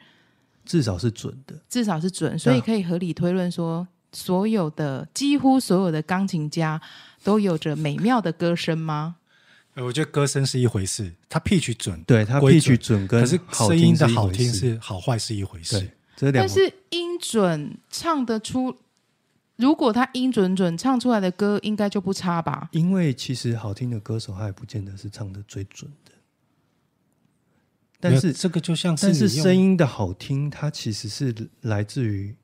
[0.63, 6.79] 至少是准的，至少是准，所以可以合理推论说，所有的几乎所有的钢琴家
[7.23, 9.15] 都有着美妙的歌声吗？
[9.75, 15.89] 我觉得歌声是一回事，他 pitch 准，对他 pitch 准，可是声音的好听是好坏是一回事。
[16.31, 18.77] 但是音准唱得出，
[19.55, 22.69] 如果他音准准唱出来的歌，应该就不差吧？
[22.71, 26.11] 因为其实好听的歌手，他也不见得是唱的最准的。
[27.99, 32.35] 但是这个就像是，但是声音的好听，它其实是来自于，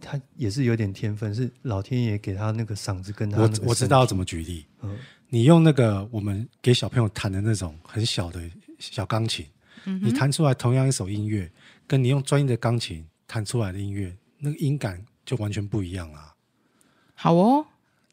[0.00, 3.40] 他也是有点天分，是老天爷给他那个嗓子跟他。
[3.40, 4.96] 我我知道怎么举例，嗯，
[5.28, 8.40] 你用那个我们给小朋友弹的那种很小的
[8.78, 9.46] 小钢琴，
[9.84, 11.50] 嗯、你弹出来同样一首音乐。
[11.86, 16.34] 跟你用专业的钢琴弹出来的音乐，那个音感就完全不一样啊。
[17.14, 17.64] 好哦，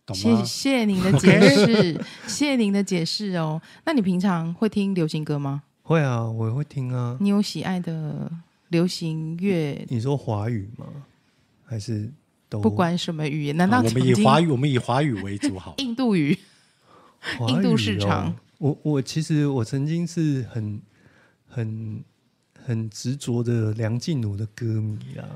[0.06, 0.44] 懂吗？
[0.46, 3.62] 谢谢您的解释，谢 谢您的解释哦。
[3.84, 5.64] 那你平常会听流行歌吗？
[5.84, 7.18] 会啊，我也会听啊。
[7.20, 8.32] 你有喜爱的
[8.70, 9.86] 流行乐？
[9.90, 10.86] 你说华语吗？
[11.66, 12.10] 还是
[12.48, 13.58] 都不管什么语言？
[13.58, 14.48] 难道我们以华语？
[14.48, 15.76] 我们以华语为主好？
[15.80, 16.38] 印度语，
[17.40, 18.34] 语印度市场。
[18.58, 20.82] 我我其实我曾经是很
[21.48, 22.04] 很。
[22.68, 25.30] 很执着的梁静茹的歌迷啊，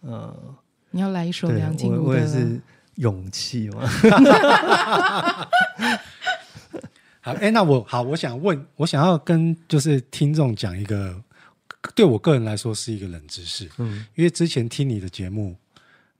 [0.00, 0.34] 呃，
[0.90, 2.58] 你要来一首梁静茹的，我也是
[2.94, 3.84] 勇气嘛。
[7.20, 11.22] 好，哎、欸，那我好，我想问，我想要跟就是听众讲一个，
[11.94, 15.54] 对我个人来说是一个冷知识，嗯，因为之前听你的节目，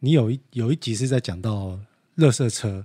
[0.00, 1.79] 你有一有一集是在讲到
[2.18, 2.85] 垃圾车。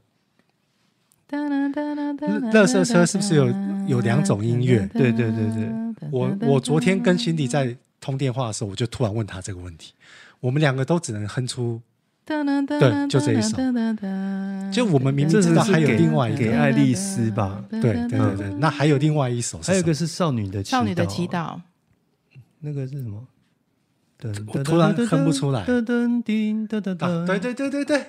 [1.29, 3.53] 垃圾车是不是有
[3.87, 4.89] 有两种音乐？
[4.93, 5.69] 对对对对，
[6.11, 9.93] 我我昨天跟辛迪在通电话的时候，我就突然问他这个问题，
[10.39, 11.79] 我们两个都只能哼出，
[12.25, 13.57] 对，就这一首，
[14.71, 17.63] 就我们明明知道还有另外一个爱丽丝吧？
[17.69, 21.59] 对对对，那还有另外一首，还有一个是少女的少女的祈祷，
[22.59, 23.27] 那个是什么？
[24.53, 25.63] 我突然哼不出来。
[25.65, 25.79] 对
[27.39, 28.03] 对对对对。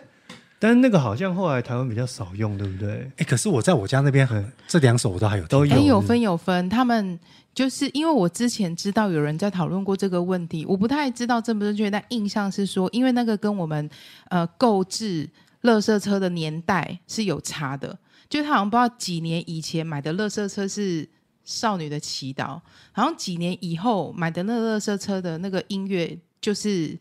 [0.62, 3.10] 但那个好像后来台湾比较少用，对不对？
[3.16, 6.00] 哎，可是我在我家那边，很这两首我都还有都有。
[6.02, 7.18] 分有分，他们
[7.54, 13.88] 就是因为我之前知道有人在讨论过这个问题，我不太知道正不正确，但印象是说，因为那个跟我们
[14.28, 15.26] 呃购置
[15.62, 21.08] 垃圾车的年代是有差的，就他好像不知道几年以前买的垃圾车是
[21.42, 22.60] 少女的祈祷，
[22.92, 26.98] 好像几年以后买的那个垃圾车的那个音乐就是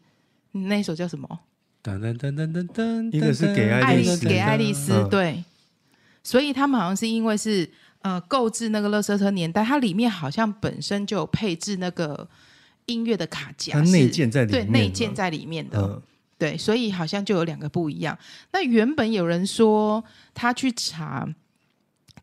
[0.53, 1.27] 那首叫什么？
[1.81, 5.43] 噔噔噔噔噔噔，一个是给爱丽丝，给爱丽丝，对，
[6.23, 7.69] 所以他们好像是因为是
[8.01, 12.27] 呃购置那个乐色车年代，它里面好像本身就有配置那个
[12.85, 16.01] 音乐的卡夹，它内建在里面，对，内建在里面的，嗯、
[16.37, 18.17] 对，所以好像就有两个不一样。
[18.51, 21.27] 那原本有人说他去查，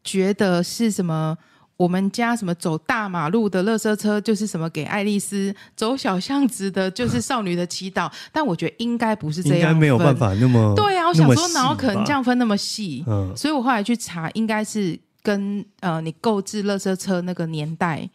[0.04, 1.36] 觉得是什么
[1.76, 8.10] 我们家什么走大马路的垃圾车就是什么给爱丽丝，走小巷子的就是少女的祈祷。
[8.32, 11.06] 但我觉得应该不是这样，应该没有办法那么对啊。
[11.06, 13.04] 我想说，哪有可能这样分那么细？
[13.06, 18.08] 嗯，所以我后来去查，应该是跟呃你购置垃圾车那个年代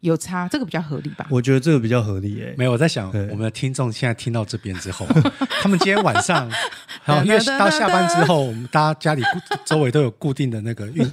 [0.00, 1.26] 有差，这个比较合理吧？
[1.30, 2.54] 我觉得这个比较合理诶、欸。
[2.58, 5.06] 没有，我在想我们的听众现在听到这边之后，
[5.62, 6.48] 他们今天晚上，
[7.04, 9.22] 然后因为到下班之后， 我们大家家里
[9.64, 11.10] 周围都有固定的那个运。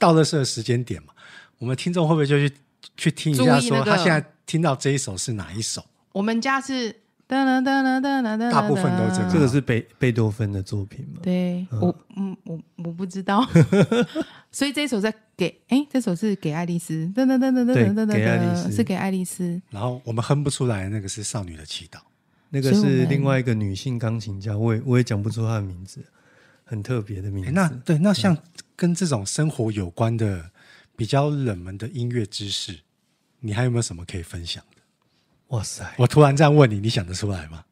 [0.00, 1.12] 到乐视的时间点嘛，
[1.58, 2.54] 我们听众会不会就去
[2.96, 5.84] 去听一下，说他现在听到这一首是哪一首？
[6.12, 6.90] 我们家是
[7.28, 11.20] 噔噔噔噔噔噔，大部分都这个这个是贝贝多芬的作品吗？
[11.22, 13.46] 对我，嗯，我我不知道，
[14.50, 19.60] 所以这一首在给哎，这首是给爱丽丝噔噔噔噔噔噔噔，给爱丽丝是给爱丽丝。
[19.70, 21.98] 然后我们哼不出来，那个是少女的祈祷，
[22.48, 26.00] 那个是另外一个女性钢琴家，我也我也讲不出她的名字，
[26.64, 27.50] 很特别的名字。
[27.52, 28.36] 那对，那像。
[28.80, 30.50] 跟这种生活有关的
[30.96, 32.78] 比较冷门的音乐知识，
[33.40, 34.80] 你还有没有什么可以分享的？
[35.48, 35.94] 哇塞！
[35.98, 37.66] 我突然这样问你，你想得出来吗？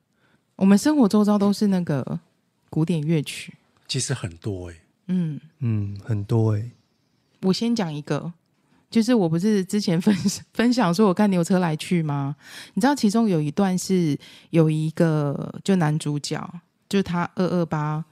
[0.57, 2.21] 我们生活周遭都是那个
[2.68, 3.55] 古典乐曲，
[3.87, 6.71] 其实很多哎、欸，嗯嗯，很多哎、欸。
[7.40, 8.31] 我先讲一个，
[8.90, 10.14] 就是我不是之前分
[10.53, 12.37] 分享说我看牛车来去吗？
[12.75, 14.18] 你知道其中有一段是
[14.51, 18.05] 有一个就男主角，就是他二二八。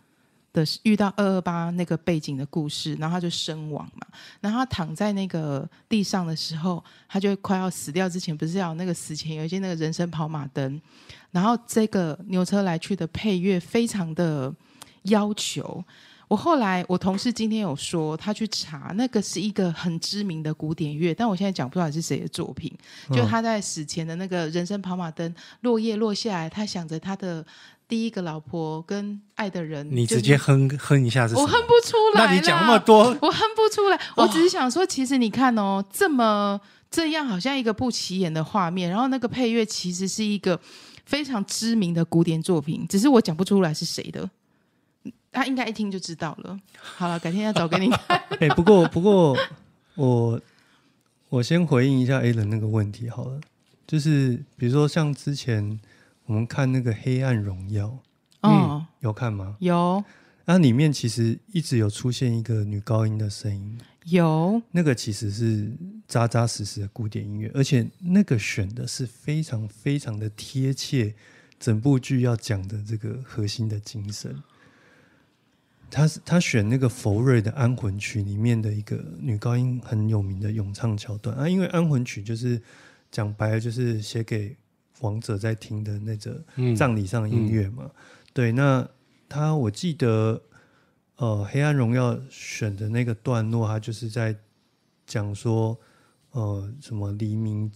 [0.56, 4.06] 的遇到二二八那个背景的故事，然后他就身亡嘛。
[4.40, 10.80] 然后他躺在那个地上的时候，他就快要死掉之前，不是要那个死前有一些那个人生跑马灯。
[11.30, 14.50] 然后这个牛车来去的配乐非常的
[15.02, 15.84] 要求。
[16.28, 22.72] 我后来我同事今天有说，他去查那个是一个很知名的古典乐，但我现在讲不出来是谁的作品。
[23.12, 27.44] 就他在死前的那个人生跑马灯，落叶落下来，他想着他的。
[27.88, 31.36] 第一个老婆跟爱的人，你直接哼哼一下是？
[31.36, 32.26] 我哼不出来。
[32.26, 34.00] 那你讲那么多，我哼不出来。
[34.16, 40.58] 我只是想说，其实你看哦，这么这样，好像一个不起眼的画面，然后那个配乐其实是一个
[41.04, 44.28] 非常知名的古典作品，只是我讲不出来是谁的。
[45.30, 46.58] 他应该一听就知道了。
[46.80, 48.20] 好了，改天要找给你看。
[48.40, 49.36] 哎，不过不过，
[49.94, 50.40] 我
[51.28, 53.40] 我先回应一下 Alan 那个问题好了，
[53.86, 55.78] 就是比如说像之前。
[56.26, 57.86] 我们看那个《黑暗荣耀》，
[58.42, 59.56] 嗯，嗯，有看吗？
[59.60, 60.04] 有。
[60.44, 64.62] 那里面其实一直有出现一个女高音的声音，有。
[64.70, 65.72] 那个其实是
[66.06, 71.14] 扎扎实实的古典音乐，而且那个选的是非常非常的贴切，
[71.58, 74.40] 整部剧要讲的这个核心的精神。
[75.90, 82.60] 他是他选那个佛瑞的《安魂曲》里面的一个女高音很有名的咏唱桥段啊，因为《安魂曲》就是
[83.10, 84.56] 讲白了就是写给。
[85.00, 86.42] 王者在听的那个
[86.74, 87.92] 葬礼上的音乐嘛，嗯嗯、
[88.32, 88.88] 对，那
[89.28, 90.40] 他我记得，
[91.16, 94.34] 呃，《黑暗荣耀》选的那个段落，他就是在
[95.06, 95.78] 讲说，
[96.30, 97.70] 呃，什么黎明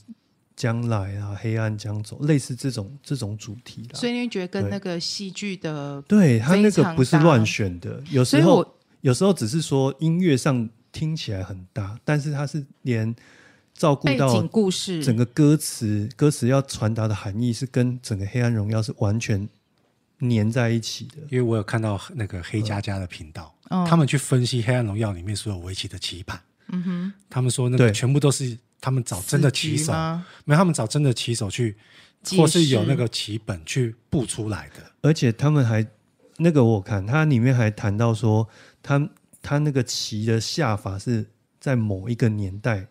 [0.57, 3.99] 将来啊，黑暗将走，类似这种这种主题啦。
[3.99, 8.67] 所以你觉得跟那个戏剧的对，对他那个不是乱选的，有时候
[9.03, 13.15] 有时候只是说音乐上听起来很大，但是他是连。
[13.81, 19.49] 照顾到故事，整个歌词歌词要传达的含义是跟整个《黑暗荣耀》是完全
[20.19, 21.16] 粘在一起的。
[21.31, 26.38] 因为我有看到那个黑加加的频道，嗯、他们去分析《黑暗荣耀》里面所有围棋的棋盘。
[26.69, 29.95] 嗯哼，他们说那个全部都是他们找真的棋手，
[30.45, 31.75] 没有他们找真的棋手去，
[32.37, 34.93] 或是有那个棋本去布出来的。
[35.01, 35.87] 而且他们还
[36.37, 38.47] 那个我看，他里面还谈到说，
[38.83, 39.09] 他
[39.40, 41.25] 他那个棋的下法是
[41.59, 42.88] 在某一个年代。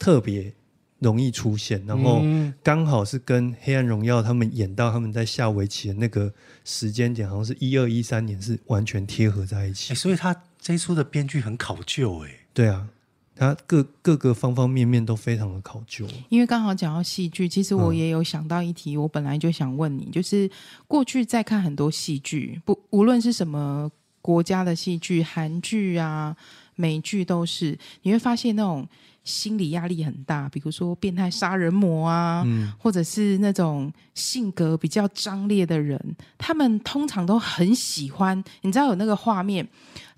[0.00, 0.52] 特别
[0.98, 2.22] 容易出现，然后
[2.62, 6.32] 刚好是跟《黑暗荣耀》他们演到他们在下围棋的那个
[6.64, 9.94] 时间点，好像是一二一三年，是完全贴合在一起。
[9.94, 12.88] 欸，所以他这一出的编剧很考究，哎，对啊，
[13.34, 16.06] 他各各个方方面面都非常的考究。
[16.28, 20.50] 因为刚好讲到戏剧，其实我也有想到一题，我本来就想问你，就是
[20.86, 26.36] 过去在看很多戏剧，不无论是什么国家的戏剧，韩剧啊、
[26.74, 28.86] 美剧都是，你会发现那种。
[29.30, 35.98] 心理压力很大，比如说变态杀人魔啊，嗯、或者是那种性格比较张烈的人，
[36.36, 38.42] 他们通常都很喜欢。
[38.62, 39.66] 你知道有那个画面，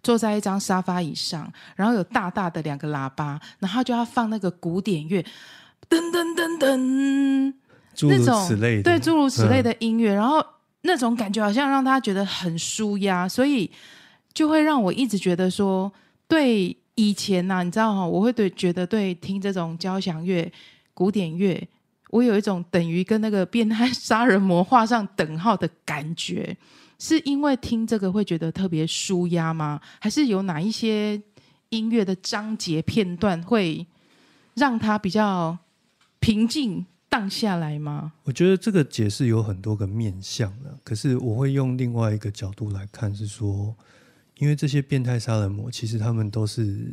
[0.02, 5.22] 坐在一张沙发椅上，然后有大大的两个喇叭，然后就要放那个古典乐，
[5.90, 7.54] 噔噔噔噔，
[7.94, 10.44] 诸如此类的，对，诸如此类的音乐，嗯、然后
[10.80, 13.70] 那种感觉好像让他觉得很舒压，所以
[14.32, 15.92] 就会让我一直觉得说
[16.26, 16.76] 对。
[16.94, 20.52] 以前呐、啊，你知道哈，我会对觉得对听这种交响乐、
[20.92, 21.68] 古典乐，
[22.10, 26.56] 我有一种等于跟那个变态杀人魔画上等号的感觉，
[26.98, 29.80] 是因为听这个会觉得特别舒压吗？
[29.98, 31.20] 还是有哪一些
[31.70, 33.86] 音乐的章节片段，会
[34.54, 35.56] 让他比较
[36.20, 38.12] 平静荡下来吗？
[38.24, 43.74] 我觉得这个解释有很多个面向的，可是我会用另外一个角度来看，是说，
[44.36, 46.86] 因为这些变态杀人魔，其实他们都是。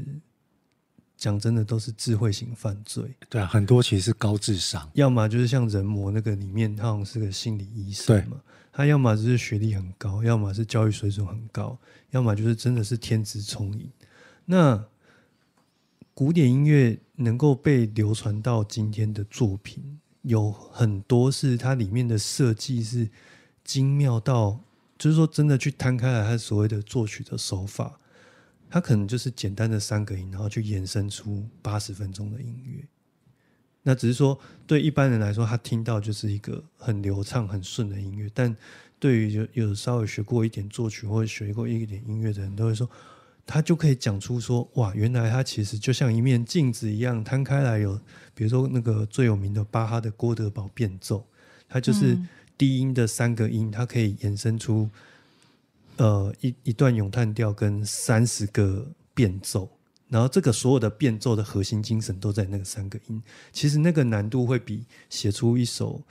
[1.19, 3.03] 讲真的，都是智慧型犯罪。
[3.27, 8.37] 对啊，很多其实是高智商，要么就是像人魔那个里面，他好像是个心理医生嘛。
[8.37, 11.77] 对他要么就是学历很高，要么是教育水准很高，
[12.11, 13.91] 要么就是真的是天资聪颖。
[14.45, 14.81] 那
[16.13, 23.09] 古典音乐能够被流传到今天的作品，有很多是它里面的设计是
[23.65, 24.57] 精妙到，
[24.99, 27.99] 就是说真的去摊开来，他所谓的作曲的手法。
[28.71, 32.85] 他可能就是简单的三个音，然后去延伸出八十分钟的音乐。
[33.81, 38.29] 那只是说，对一般人来说，他听到就是一个很流畅、很顺的音乐。
[38.31, 38.55] 但
[38.99, 42.87] 对于有有稍微学过一点作曲或者学过一点音乐的人，都会说，
[43.43, 47.99] 他就可以讲出说，哇，原来他其实就像一面镜子一样，摊开来有，
[48.35, 51.17] 比如说那个最有名的巴哈的《郭德堡变奏》，
[51.67, 52.15] 他就是
[52.59, 54.87] 低音的三个音，它可以延伸出。
[55.97, 59.69] 呃，一一段咏叹调跟三十个变奏，
[60.07, 63.21] 然后这个所有的变奏的核心精神都在那个三个音。
[63.51, 66.01] 其实那个难度会比写出一首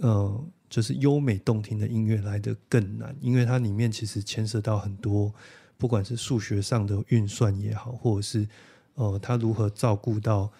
[0.00, 5.32] 呃，就是优美动听的音乐来得更难，因为它里面其实牵涉到很多，
[5.78, 8.46] 不管是数学上的运算也好，或者是
[8.96, 10.52] 呃，它如何照顾到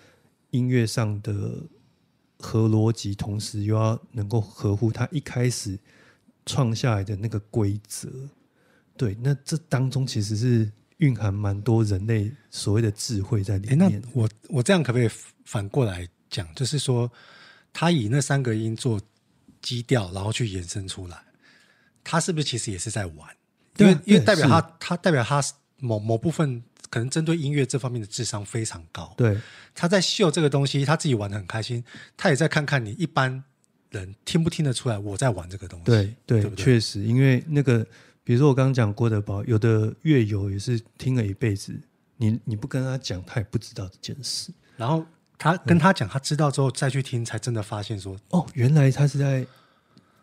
[0.50, 1.60] 音乐上的
[2.38, 5.78] 合逻辑，同时又要能够合乎他一开始
[6.44, 8.10] 创下来的那个规则。
[8.96, 13.78] 对，那这当中其实是蕴含蛮多人类所谓的智慧在里面。
[13.78, 15.10] 那我我这样可不可以
[15.44, 16.46] 反过来讲？
[16.54, 17.10] 就是说，
[17.72, 19.00] 他以那三个音做
[19.60, 21.22] 基调，然后去延伸出来，
[22.02, 23.28] 他是不是其实也是在玩？
[23.74, 25.42] 对因为因为代表他，他代表他
[25.78, 26.62] 某某部分
[26.96, 29.12] 可能针对音乐这方面的智商非常高。
[29.18, 29.38] 对，
[29.74, 31.84] 他在秀这个东西，他自己玩的很开心，
[32.16, 33.44] 他也在看看你一般
[33.90, 35.84] 人听不听得出来我在玩这个东西。
[35.84, 37.86] 对对，对对确实，因为那个。
[38.24, 41.72] 比如说我刚刚讲郭德宝，有的乐友也是听了一辈子，
[42.16, 44.50] 你你不跟他讲，他也不知道这件事。
[44.76, 45.06] 然后
[45.38, 49.46] 他跟他讲，他知道之后再去听，才真的发现说，哦，原来他是在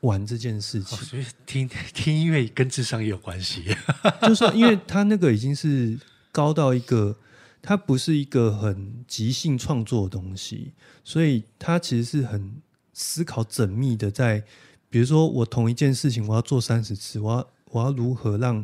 [0.02, 0.98] 玩这件事情。
[0.98, 1.66] 哦、所以听
[1.96, 3.74] 听音乐跟智商也有关系，
[4.24, 5.98] 就是说，因为他那个已经是
[6.34, 7.16] 高到一个，
[7.62, 10.74] 它不是一个很即兴创作的东西，
[11.06, 12.62] 所以它其实是很
[12.92, 14.46] 思考缜密的在，在
[14.90, 17.48] 比如说我同一件事情，我要做三十次，我要。
[17.74, 18.64] 我要如何让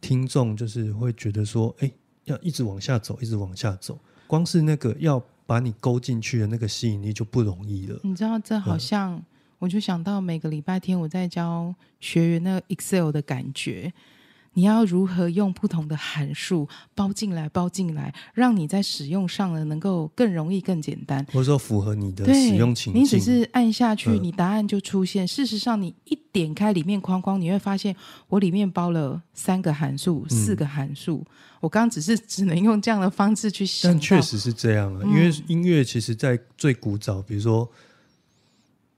[0.00, 1.88] 听众就是会觉得说，哎，
[2.24, 3.96] 要一直往下走，一直往下走。
[4.26, 8.00] 光是那个要把你勾进去的那个吸引力就不容易了。
[8.02, 9.22] 你知道，这好像、嗯、
[9.60, 13.92] 我就想到每个礼拜天我在教学员那个 Excel 的感觉。
[14.54, 23.02] 你要如何用不同的函数包进来、包进来，让你在使用上呢能够更容易、更简单，或者说符合你的使用情境。
[23.02, 25.24] 你只是按下去，你答案就出现。
[25.24, 27.94] 嗯、事实上，你一点开里面框框，你会发现
[28.26, 31.18] 我里面包了三个函数、四个函数。
[31.18, 31.26] 嗯、
[31.60, 35.02] 我刚刚只是只能用这样的方式去想，但确实是这样啊。
[35.04, 37.70] 嗯、因为音乐其实，在最古早，比如说，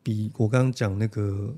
[0.03, 1.55] 比我刚刚讲那个。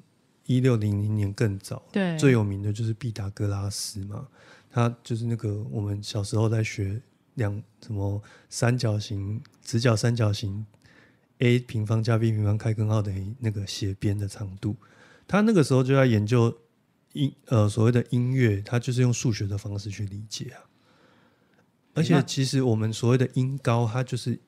[0.47, 4.26] 一六零零年更早，对，最有名的就是毕达哥拉斯嘛，
[4.70, 7.01] 他就是那个我们小时候在学
[7.34, 8.20] 两什么
[8.51, 10.66] 三角形、直角三角形
[11.38, 14.74] ，a 平方加 b 平方开根号等于那个斜边的长度。
[15.28, 16.59] 他那个时候就在研究
[17.12, 20.66] 音呃所谓的音乐，他就是用数学的方式去理解啊。
[21.95, 24.38] 而且其实我们所谓的音高，它就是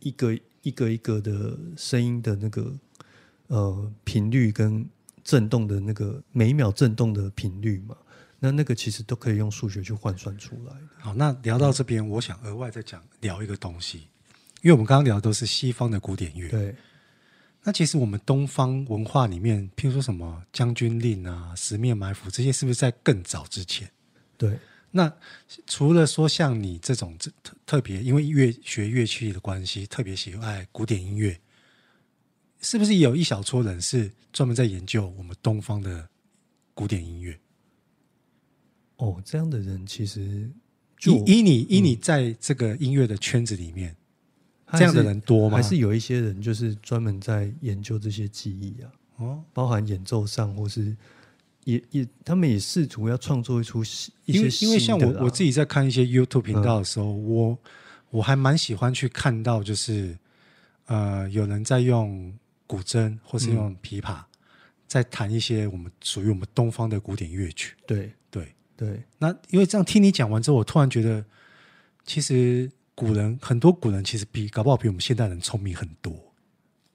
[0.00, 2.72] 一个一个一个的声音的那个
[3.46, 4.88] 呃频率跟。
[5.24, 7.96] 震动的那个每秒震动的频率嘛，
[8.38, 10.74] 那那个其实都可以用数学去换算出来。
[10.98, 14.08] 好，那聊到这边，嗯、我想额外再讲聊一个东西，
[14.62, 16.48] 因为我们刚刚聊的都是西方的古典乐。
[16.48, 16.74] 对。
[17.66, 23.90] 那其实我们东方文化里面，譬如说什么《将军令》啊，《十面埋伏》这些，是不是在更早之前？
[24.36, 24.58] 对。
[24.90, 25.10] 那
[25.66, 27.32] 除了说像你这种特
[27.64, 31.40] 特别，因为乐学乐器的关系，特别喜爱古典音乐。
[32.64, 36.08] 是不是有一小撮人是专门在研究我们东方的
[36.72, 37.38] 古典音乐？
[38.96, 40.50] 哦，这样的人其实
[40.96, 43.94] 就以你以你在这个音乐的圈子里面，
[44.66, 45.58] 嗯、这样的人多吗？
[45.58, 48.88] 还是有一些人就是专门在研究这些技艺啊？
[49.16, 50.96] 哦，包含演奏上，或是
[51.64, 53.82] 也也他们也试图要创作出
[54.24, 54.72] 一些新的。
[54.72, 57.58] 因为像我我自己在看一些 YouTube 频道的时候，嗯、我
[58.08, 60.16] 我还蛮喜欢去看到，就是
[60.86, 62.32] 呃，有人在用。
[62.66, 64.24] 古筝，或是用琵琶，嗯、
[64.86, 67.74] 在弹一些我们属于我们东方的古典乐曲。
[67.86, 69.02] 对对对。
[69.18, 71.24] 那因为这样听你讲完之后，我突然觉得，
[72.04, 76.32] 其实古人很多古人其实比搞不好比我们现代人聪明很多，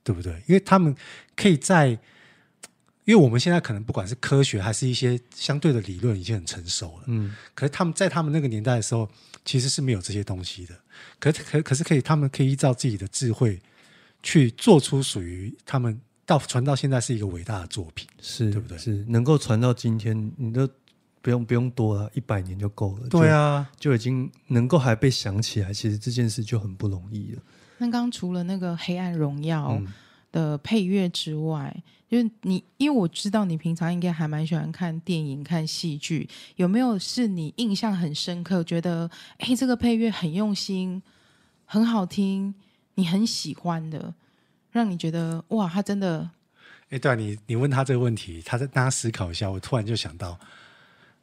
[0.04, 0.34] 对不对？
[0.48, 0.96] 因为他们
[1.36, 1.90] 可以在，
[3.06, 9.10] 因为我们现在可能不管是科学还是一些相对的理论已经很成熟了，嗯，可是他们在他们那个年代的时候
[9.44, 10.80] 其实是没有这些东西的，
[11.20, 13.60] 可可可是可以，他们可以依照自己的智慧
[14.22, 16.00] 去做出属于他们。
[16.26, 18.78] 到传到现在是一个伟大的作品，是对不对？
[18.78, 20.70] 是能够传到今天，你都
[21.24, 23.08] 不用不用多了，一百年就够了。
[23.10, 27.42] 对啊，就，就已经能够还被想起来，其实这件事就很不容易了。
[27.80, 29.72] 那刚除了那个《黑暗荣耀》
[30.32, 39.10] 的配乐之外，嗯、就是你，因为我知道你平常应该还蛮喜欢看电影、看戏剧，有没有是你印象很深刻，觉得
[39.40, 41.02] 哎，这个配乐很用心，
[41.66, 42.54] 很好听，
[43.00, 44.14] 你很喜欢的？
[44.74, 46.30] 让你觉得哇，他真的，
[46.90, 49.50] 哎，对啊，你你问他这个问题，他在大家思考一下。
[49.50, 50.38] 我突然就想到，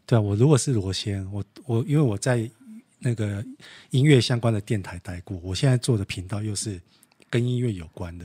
[0.07, 2.51] 对啊，我如果是罗先，我我因为我在
[3.01, 3.45] 那个
[3.91, 6.81] 音乐相关的电台待过，我现在做的频道又是
[7.29, 8.25] 跟音乐有关的。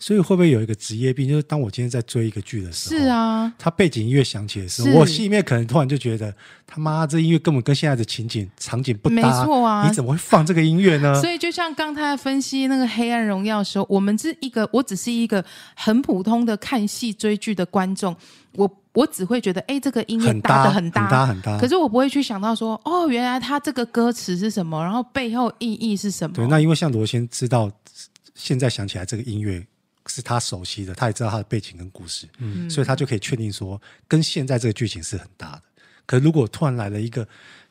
[0.00, 1.28] 所以会不会有一个职业病？
[1.28, 6.32] 就是当我今天在追一个剧的时候，是啊，他背景音乐响起的时候，我心里面可能突然就觉得，
[6.64, 11.20] 他妈这音乐根本跟现在的情景场景不搭，没错啊，你怎么会放这个音乐呢？
[11.20, 15.44] 所以就像刚才分析那个《黑暗荣耀》的时候，我们是一个，我只是一个
[15.74, 18.14] 很普通的看戏追剧的观众，
[18.52, 21.58] 我我只会觉得，哎，这个音乐搭得很搭，很搭，很搭。
[21.58, 26.36] 可是我不会去想到说，哦，原来他这个歌词是什么，然后背后意义是什么？
[26.36, 27.68] 对，那因为像罗先知道，
[28.36, 29.66] 现在想起来这个音乐。
[30.08, 35.62] 是他熟悉的，他也知道他的背景跟故事，嗯，所以他就可以确定说，跟现在这个剧情是很搭的。
[36.06, 37.26] 可是如果突然来了一个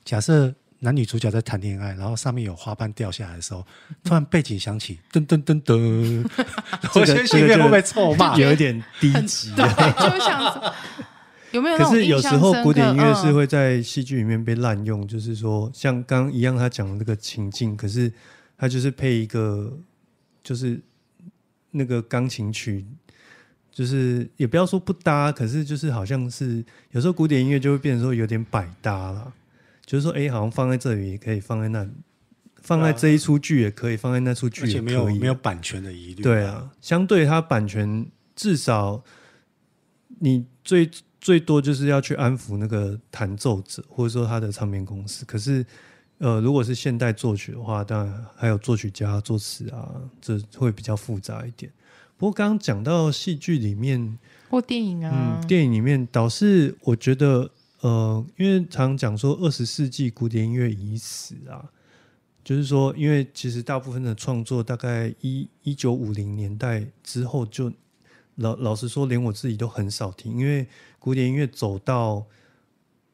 [0.05, 3.65] 假设，男女主角在谈恋爱，然后上面有花瓣掉下来的时候，
[4.03, 6.23] 突然背景响起，噔噔噔噔，
[6.93, 8.37] 我先心里面会不会臭骂？
[8.37, 9.65] 有一点低级， 对，
[10.11, 10.73] 就想
[11.51, 11.77] 有没有？
[11.79, 18.13] 可是有时候古典音乐是会在戏剧里面被滥用，嗯、就是说像刚刚一样，他讲的那个情境，可是
[18.55, 19.75] 他就是配一个，
[20.43, 20.79] 就是。
[21.71, 22.85] 那个钢琴曲，
[23.71, 29.33] 就是也不要说不搭，可是就是好像是有时候古典音乐就会变成说有点百搭了，
[29.85, 31.87] 就是说哎，好像放在这里也可以，放在那，
[32.61, 36.23] 放在这一出剧也可以，放在那出剧也可以，而且没有没有版权的疑虑。
[36.23, 38.05] 对啊，相对它版权
[38.35, 39.03] 至少
[40.19, 40.89] 你最
[41.19, 45.65] 最多就是要去安抚那个弹奏者，或者说他的唱片公司，可是。
[46.19, 51.71] 呃，如果是现代作曲的话，当然还有作曲家、作词啊，这会比较复杂一点。
[52.17, 54.17] 不过刚刚讲到戏剧里面
[54.49, 57.51] 或电影啊，嗯，电影里面倒是我觉得，
[57.81, 61.69] 呃，因为常讲说二十世纪古典音乐已死啊，
[62.43, 67.75] 就是说，因为其实大部分的创作大概一一九五零年代之后就，就
[68.37, 72.25] 老老实说，连我自己都很少听，因为古典音乐走到。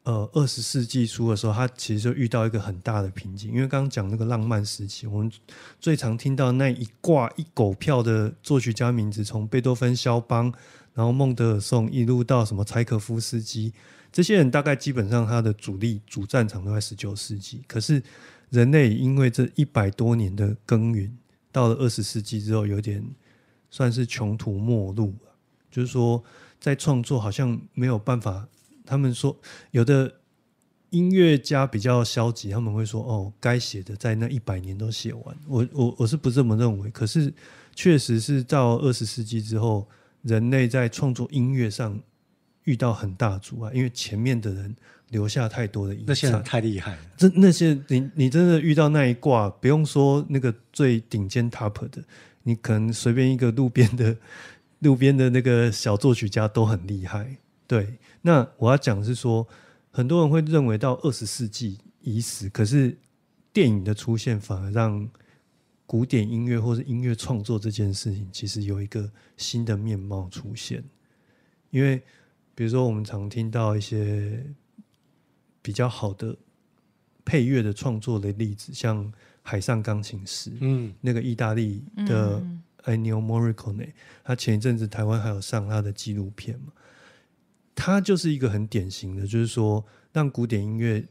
[0.04, 5.32] 呃，二十世纪初的时候，他其实就遇到一个很大的瓶颈，因为刚刚讲那个浪漫时期，我们
[5.80, 10.52] 最常听到那一挂一狗票的作曲家名字，从贝多芬、肖邦，
[10.92, 13.72] 然后孟德尔颂，一路到什么柴可夫斯基，
[14.12, 17.62] 这些人大概基本上他的主力主战场都在十九世纪。
[17.66, 18.02] 可是
[18.50, 21.16] 人类因为这一百多年的耕耘，
[21.50, 23.02] 到了二十世纪之后，有点
[23.70, 25.34] 算是穷途末路了，
[25.70, 26.22] 就是说
[26.60, 28.46] 在创作好像没有办法。
[28.86, 29.36] 他们说，
[29.70, 30.20] 有的
[30.90, 36.90] 音乐家比较消极，他们会说：“哦，该写的在那一百年都写完。”我我我是不这么认为。
[36.90, 37.32] 可是，
[37.74, 39.88] 确实是到二十世纪之后，
[40.22, 41.98] 人类在创作音乐上
[42.64, 44.76] 遇到很大阻碍，因为前面的人
[45.08, 46.98] 留下太多的遗产，那些人太厉害了。
[47.16, 52.04] 这那些你你真的遇到那一挂，不用说那个最顶尖 top 的，
[52.42, 54.16] 你可能随便一个路边的
[54.78, 57.38] 路边的那个小作曲家都很厉害。
[57.66, 59.46] 对，那我要讲的是说，
[59.90, 62.96] 很多人会认为到二十世纪已死，可是
[63.52, 65.08] 电影的出现反而让
[65.86, 70.84] 古典音乐或是音乐创作这件事情，其实有一个新的面貌出现。
[71.70, 72.02] 因为
[72.54, 74.44] 比如说，我们常听到一些
[75.60, 76.36] 比较好的
[77.24, 79.04] 配乐的创作的例子，像
[79.42, 82.40] 《海上钢琴师》，嗯，那个意大利的
[82.84, 83.92] Ennio Morricone，
[84.22, 86.72] 他前一阵子台湾还有上他的纪录片嘛。
[87.74, 91.04] 它就是一个很典型的，就是说让古典音乐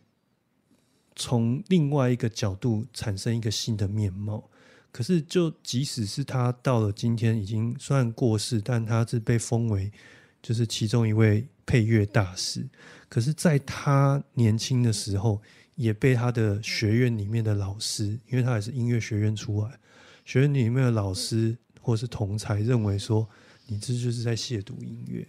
[1.16, 4.49] 从另外一个角度产生一个新的面貌。
[4.91, 9.91] 可是，就即使是他到了今天已经算过世，但他是被封为
[10.39, 12.64] 就是其中一位配乐大师。
[13.09, 15.41] 可是，在他年轻的时候，
[15.74, 19.80] 也被他的学院里面的老师，因为他也是音乐学院出来，
[20.26, 23.28] 学院里面的老师或是同才认为说，
[23.66, 25.28] 你这就是在亵渎音乐。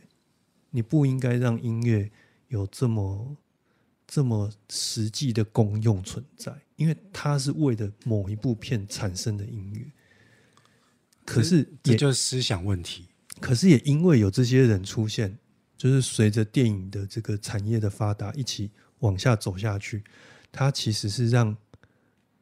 [0.75, 2.11] 你不应该让音乐
[2.49, 3.37] 有这么
[4.09, 9.87] 这么实际的功用存在，因为它是为了某一部片产生的音乐。
[11.25, 13.07] 可是这就是思想问题。
[13.41, 15.39] 可是也因为有这些人出现，
[15.77, 20.03] 就是随着电影的这个产业的发达，一起往下走下去，
[20.51, 21.57] 它其实是让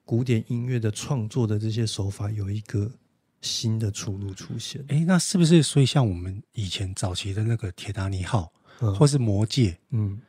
[0.06, 2.92] 古典音乐的创作的这些手法有一个
[3.42, 4.82] 新的出路出现。
[4.88, 8.50] 哎，那是不是所以像我们以前早期的那个《铁达尼号》
[8.86, 10.22] 嗯、或是《魔戒》，嗯，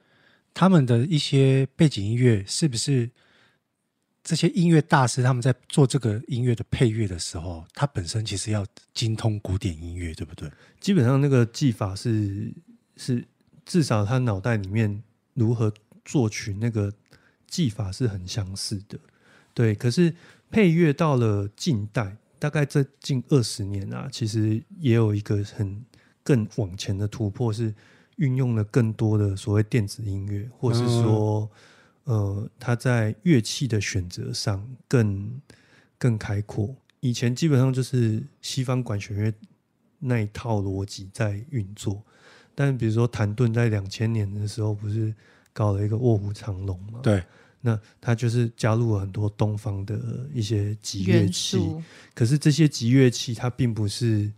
[0.54, 3.10] 他们的一些背景音乐是不是？
[4.26, 10.50] 这些音乐大师他们在做这个音乐的配乐的时候，他本身其实要精通古典音乐，对不对？
[10.80, 12.54] 基本上那个技法是
[12.96, 13.28] 是
[13.66, 15.04] 至少他脑袋里面
[15.34, 15.70] 如何
[16.06, 16.90] 作曲那个
[17.48, 18.98] 技法是很相似的，
[19.54, 19.76] 对。
[19.76, 20.16] 可是
[20.50, 25.82] 配乐到了近代，大概这近二十年啊，其实也有一个很
[26.26, 27.74] 更往前的突破，是
[28.18, 31.50] 运用了更多的所谓电子音乐，或是说。
[31.54, 31.58] 嗯
[32.06, 35.40] 呃，他在乐器的选择上更
[35.98, 36.76] 更开阔。
[37.00, 39.34] 以前基本上就是西方管弦乐
[40.00, 42.04] 那一套逻辑在运作，
[42.54, 45.16] 但比如说谭盾在两千年的时候不是
[45.54, 47.00] 搞了一个卧虎藏龙嘛？
[47.02, 47.24] 对，
[47.66, 49.98] 那他就是加入了很多东方的
[50.34, 51.58] 一些吉乐器。
[52.14, 54.30] 可是这些吉乐器它并不是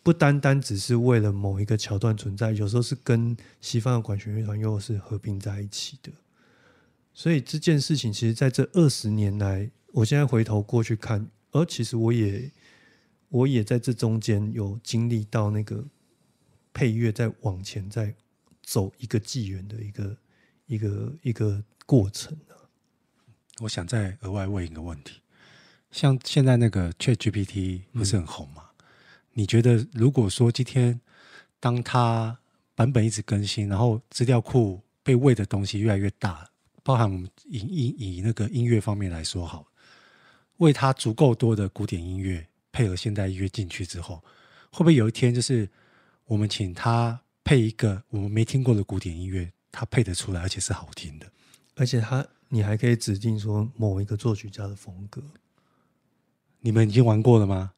[0.00, 6.12] 不单单只是为了某一个桥段存在，有时候是跟西方的管弦乐团又是合并在一起的。
[7.12, 12.48] 所以这件事情，其实在这二十年来，我现在回头过去看，而其实我也，
[13.28, 15.84] 我也在这中间有经历到那个
[16.72, 18.14] 配乐在往前在
[18.62, 20.16] 走一个纪元的一个
[20.66, 22.47] 一个一个过程啊。
[23.60, 25.20] 我想再额外问一个问题，
[25.90, 28.64] 像现在那个 ChatGPT 不是很红吗？
[28.78, 28.84] 嗯。
[29.32, 31.00] 你觉得如果说今天
[31.60, 32.38] 当它
[32.74, 36.48] 版本一直更新，然后资料库被喂的东西越来越大，
[36.82, 39.66] 包含我们以以以那个音乐方面来说好了，
[40.58, 44.22] 为它足够多的古典音乐配合现代音乐进去之后，
[44.70, 45.68] 会不会有一天就是
[46.26, 51.26] 我们请它配一个我们没听过的古典音乐，它配得出来，而且是好听的，
[51.74, 55.22] 而且他你还可以指定说某一个作曲家的风格。
[56.60, 57.72] 你们已经玩过了吗？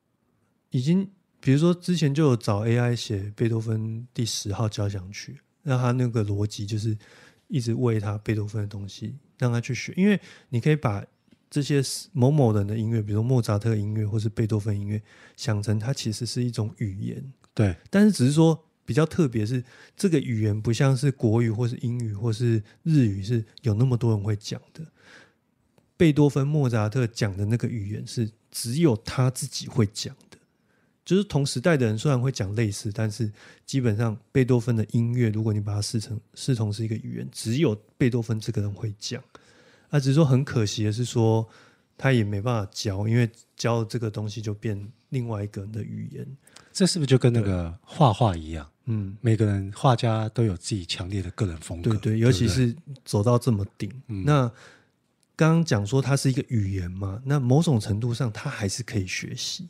[0.70, 1.10] 已经，
[1.40, 6.96] 比如说之前就有找 AI 写贝多芬第十号交响曲，让他那个逻辑就是。
[7.52, 11.04] 一直喂他贝多芬的东西，让他去学，因为你可以把
[11.50, 15.02] 这些某某人的音乐，比如说莫扎特音乐或是贝多芬音乐，
[15.36, 17.32] 想成它其实是一种语言。
[17.52, 19.62] 对，但是只是说比较特别是
[19.96, 24.84] 这个语言不像是国语或是英语或是日语是有那么多人会讲的。
[25.96, 30.38] 贝多芬、莫扎特讲的那个语言是只有他自己会讲的。
[31.04, 33.30] 就是同时代的人虽然会讲类似，但是
[33.66, 39.22] 基本上贝多芬的音乐，如果你把它视成视同是一个语言，只有贝多芬这个人会讲。
[39.88, 41.48] 啊，只是说很可惜的是说，
[41.98, 46.24] 他也没办法教，因为教这个东西就变另外一个人的语言。
[46.80, 48.66] 这是不是就跟那个画画一样？
[48.86, 51.90] 嗯，每个人画家都有自己强烈的个人风格。
[51.90, 52.74] 对对，尤其是
[53.04, 53.92] 走到这么顶。
[54.08, 54.48] 嗯，那
[55.36, 59.68] 刚刚讲说它是一个语言嘛，那某种程度上，它还是可以学习。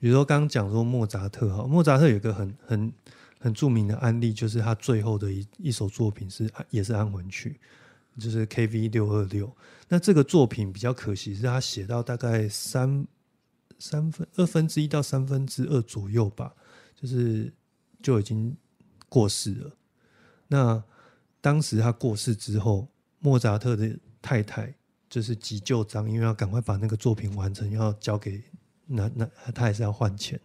[0.00, 2.92] 比如说，刚刚讲说莫扎特哈，莫扎特有一个很很
[3.38, 7.60] 很著名的案例，就是他最后的一一首作品是也是安魂曲，
[8.18, 9.48] 就是 KV 六二六。
[9.88, 13.06] 那这个作品比较可惜，是他写到大概三
[13.84, 16.54] 三分二分之一到三分之二左右吧，
[16.94, 17.52] 就是
[18.02, 18.56] 就已经
[19.10, 19.70] 过世了。
[20.48, 20.82] 那
[21.42, 24.74] 当时他过世之后，莫扎特的太太
[25.10, 28.42] 就是急就章，因为要赶快把那个作品完成，要交给。
[28.86, 30.40] 那那他还是要换钱，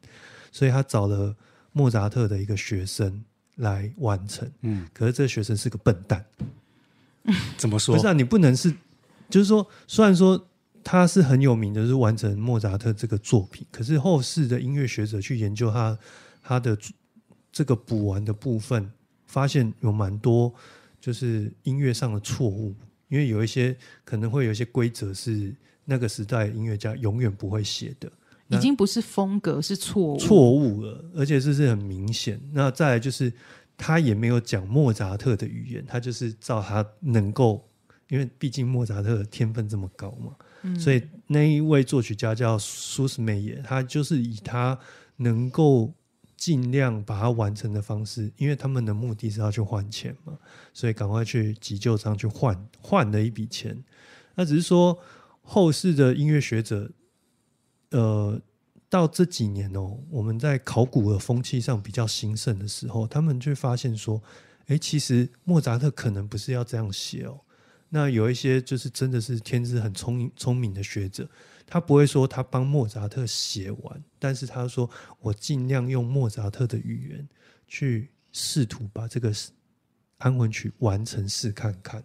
[0.51, 1.33] 所以他找了
[1.71, 3.23] 莫扎特的一个学生
[3.55, 4.49] 来完成。
[4.61, 6.25] 嗯，可是这个学生是个笨蛋。
[7.57, 7.95] 怎么说？
[7.95, 8.73] 不是啊，你不能是，
[9.29, 10.47] 就是说，虽然说
[10.91, 15.95] 他是很有名的，是完成莫扎特这个作品，可是后世的音乐学者去研究他
[16.41, 16.75] 他的
[17.51, 18.91] 这个补完的部分，
[19.27, 20.51] 发现有蛮多
[20.99, 22.73] 就是音乐上的错误，
[23.07, 28.11] 因为有一些可能会有一些规则是那个时代音乐家永远不会写的。
[28.47, 32.41] 已经不是风格，是错误，错误了，而且这是很明显。
[32.51, 33.31] 那再来就是，
[33.77, 37.69] 他也没有讲莫扎特的语言，他就是照他能够，
[38.07, 40.33] 因为毕竟莫扎特的天分这么高嘛，
[40.79, 44.77] 所以那一位作曲家叫苏斯梅耶，他就是以他
[45.17, 45.93] 能够
[46.35, 50.37] 尽量把它完成的方式，因为他们的目的是要去换钱嘛，
[50.73, 53.83] 所以赶快去急救章去换换了一笔钱。
[54.35, 54.97] 那只是说
[55.41, 56.91] 后世的音乐学者。
[57.91, 58.39] 呃，
[58.87, 64.21] 到这几年哦，我们在考古的风气上比较兴盛的时候，他们就发现说，
[64.67, 67.41] 哎，其实莫扎特可能不是要这样写哦。
[67.89, 71.27] 那有一些就是真的是天资很聪明聪明的学者，
[71.65, 74.87] 他不会说他帮莫扎特写完，但是他说
[75.19, 77.27] 我尽量用莫扎特的语言
[77.67, 79.33] 去试图把这个
[80.19, 82.03] 安魂曲完成试看看。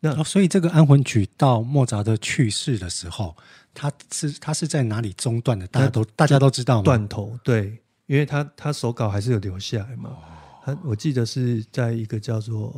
[0.00, 3.34] 那、哦、所以这个安魂曲到莫扎特去世的时候，
[3.72, 5.66] 他是他是在哪里中断的？
[5.68, 6.82] 大家都大家都知道吗？
[6.84, 10.10] 断头对，因为他他手稿还是有留下来嘛。
[10.10, 12.68] 哦他我记得是在一个叫做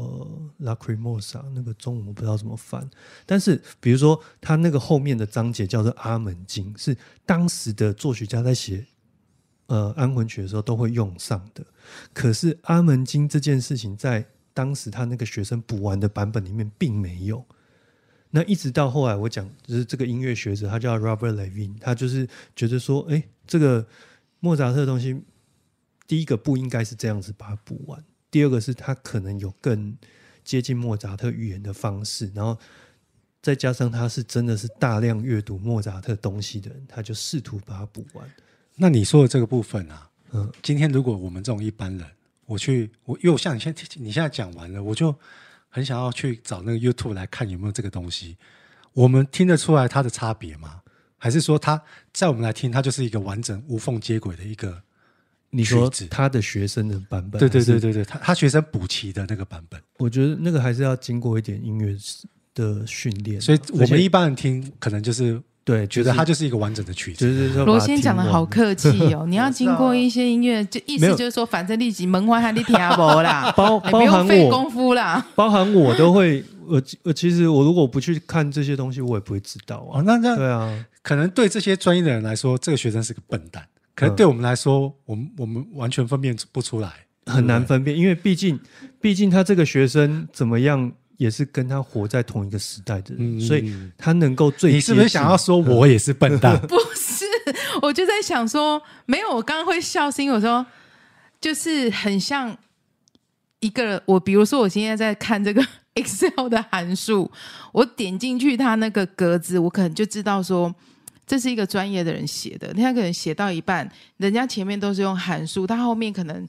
[0.60, 1.22] 呃《Lacrimosa》
[1.52, 2.88] 那个中文我不知道怎么翻，
[3.26, 8.86] 但是比如说他那个后面的章节叫做《阿门经》，是当时的作曲家在写
[9.66, 11.64] 呃安魂曲的时候都会用上的。
[12.12, 14.24] 可是《阿门经》这件事情在
[14.54, 17.44] 当时他那个学生补完的版本里面并没有。
[18.30, 23.84] 那一直到后来我讲，就是这个音乐学者他叫 Robert Levin，他就是觉得说，哎，这个
[24.40, 25.20] 莫扎特的东西。
[26.06, 29.96] 第一个不应该是这样子把它补完，第二个是他可能有更
[30.44, 32.58] 接近莫扎特语言的方式，然后
[33.40, 38.28] 再加上他是真的是大量阅读莫扎特东西的人，他就试图把它补完。
[38.74, 42.06] 那你说的这个部分啊，嗯，今天如果我们这种一般人，
[42.46, 45.14] 我去我因为我像你现在你现在讲完了，我就
[45.68, 48.36] 很想要去找那个 YouTube 来看有没有这个东西，
[48.92, 50.82] 我们听得出来它的差别吗？
[51.16, 51.80] 还是说它
[52.12, 54.82] 在我们来听，它就是一个完整无缝接轨的一个？
[55.54, 61.94] 你说他的学生的版本，对对对对对，他他学生补齐的那个版本，我觉得那个还是要经过一点音乐
[62.54, 67.50] 的训练，所以我们一般人听可能就是对，觉得它就是一个完整的曲子。
[67.66, 80.00] 罗先讲的好客气哦， 你要经过一些音乐，就意思就是说，反正立即门外汉你听不啦， 包包含我功夫啦，包含我都会，我我其实我如果不去看这些东西，我也不会知道啊。
[80.00, 83.62] 那那对啊，可能对这些专业的人来说，这个学生是个笨蛋。
[83.94, 86.90] 可是对我们来说，嗯、我们我们完全分辨不出来，
[87.26, 88.58] 很难分辨，因为毕竟
[89.00, 94.72] 毕竟他这个学生怎么样，也是跟他活在同一个时代的人，嗯、所以他能够最。
[94.72, 96.58] 你是不是想要说我也是笨蛋？
[96.66, 97.26] 不是，
[97.82, 100.64] 我就在想说，没有，我刚刚会笑，是因为我说，
[101.38, 102.56] 就是很像
[103.60, 105.62] 一个我，比如说我现在在看这个
[105.96, 107.30] Excel 的函数，
[107.72, 110.74] 我点进去它那个格子，我可能就知道说。
[111.32, 116.46] 这是一个专业的人写的，他可能写到一半，人家前面都是用函数，他后面可能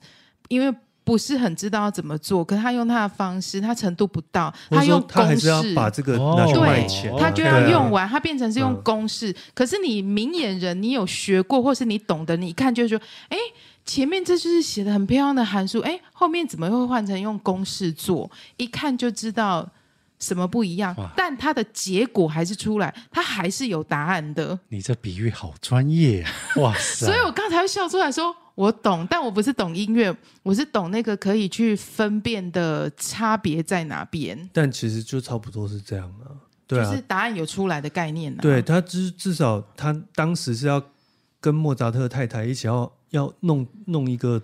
[0.49, 9.31] 因为不是很知道要怎么做，可是他用他的方式，他程度不到，他用公式，他把这个拿去卖钱，对，他就要用完，他变成是用公式。
[9.31, 13.37] 嗯、可是你明眼人，你有学过，或是你懂得，你一看就说，哎，
[13.85, 18.29] 前面这就是写的很漂亮的函数，哎，后面怎么会换成用公式做？
[18.57, 19.65] 一看就知道。
[20.23, 20.95] 什么不一样？
[21.17, 24.57] 但它的结果还是出来，它还是有答案的。
[24.69, 26.31] 你这比喻好专业啊！
[26.63, 27.05] 哇塞！
[27.05, 34.49] 所以我刚才笑出来说，我懂，但我不是懂音乐，我是懂那个可以去分辨的差别在哪边。
[34.53, 36.31] 但其实就差不多是这样啊，
[36.65, 38.41] 对啊，就是答案有出来的概念啊。
[38.41, 40.81] 对，他至至少他当时是要
[41.41, 44.41] 跟莫扎特太太一起要要弄弄一个。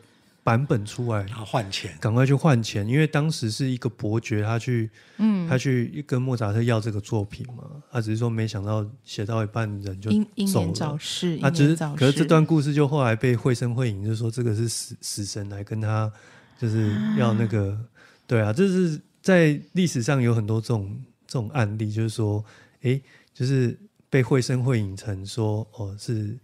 [0.50, 10.10] 版本出来，然后换钱，赶快去换钱，因为当时是一个伯爵，他去，嗯，他去跟莫扎特要这个作品嘛，他只是说没想到写到一半人就
[10.52, 10.98] 走了，
[11.40, 16.12] 他只是，可是这段故事就后来被绘声绘影，就是说这个是死死神来跟他，
[16.58, 17.80] 就是要那个，啊。
[18.26, 22.44] 对啊，这是在历史上有很多这种这种案例，就是说，
[22.82, 23.00] 哎，
[23.36, 23.78] 就是
[24.10, 26.36] 被绘声绘影成说，哦，是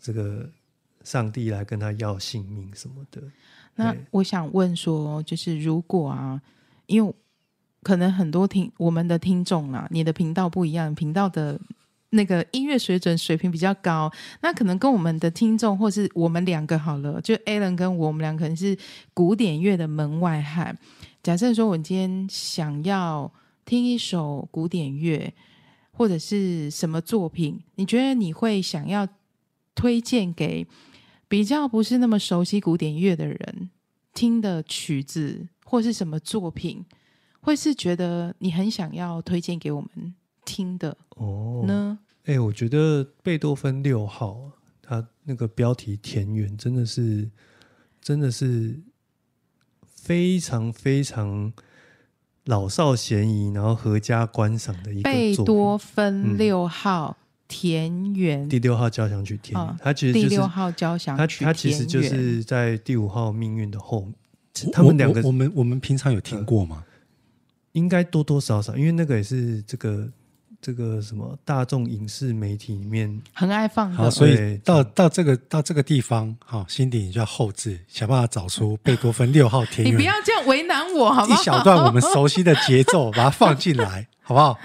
[0.00, 0.48] 这个
[1.04, 3.20] 上帝来跟他要性命什么的。
[3.76, 6.40] 那我想问说，就是如果啊，
[6.86, 7.14] 因为
[7.82, 11.58] 可能很多听我们的听众啊，你的频道不一样，频道的
[12.10, 14.12] 那个音乐水准水平比较高，
[14.42, 18.76] 那可能跟我们的听众或是我们两个好了，就 Alan 跟我们两个可能是
[19.14, 20.76] 古典乐的门外汉。
[21.22, 23.32] 假设说，我今天想要
[23.64, 25.32] 听一首古典乐
[25.92, 29.08] 或者是什么作品，你觉得你会想要
[29.74, 30.66] 推荐给？
[31.30, 33.70] 比较不是那么熟悉古典乐的人
[34.12, 36.84] 听的曲子或是什么作品，
[37.40, 40.12] 会是觉得你很想要推荐给我们
[40.44, 42.00] 听的哦呢？
[42.24, 44.50] 哎、欸，我觉得贝多芬六号，
[44.82, 47.30] 他那个标题田园真的是
[48.02, 48.80] 真的是
[49.86, 51.52] 非常非常
[52.46, 57.16] 老少咸宜，然后合家观赏的一个贝多芬六号。
[57.16, 57.19] 嗯
[57.50, 64.14] 田园第六号交响曲田园，它其实就是第六号交响曲，它其实就是在第五号命运的后面。
[64.72, 66.84] 他们两个，我们我们平常有听过吗？
[67.72, 70.08] 应该多多少少，因为那个也是这个
[70.60, 73.96] 这个什么大众影视媒体里面很爱放的。
[73.96, 79.92] 好，所以到到这个到这个地方，好，辛迪你就要后置，想办法找出贝多芬六号田园。
[79.92, 81.40] 你不要这样为难我，好不好？
[81.40, 84.56] 一小段我们熟悉的节奏，把它放进来，好不好？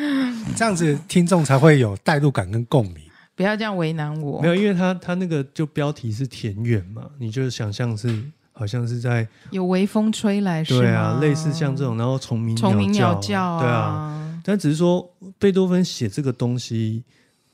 [0.55, 3.03] 这样子听众才会有代入感跟共鸣。
[3.33, 4.39] 不要这样为难我。
[4.39, 10.77] 没有，因为他他那个就标题是田园嘛，你就想象是好像是在有微风吹来，是？
[10.77, 14.41] 对啊，类似像这种，然后虫鸣虫鸣鸟叫，啊对啊。
[14.43, 17.03] 但只是说贝多芬写这个东西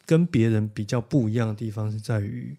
[0.05, 2.53] 跟别人比较不一样的地方是在于，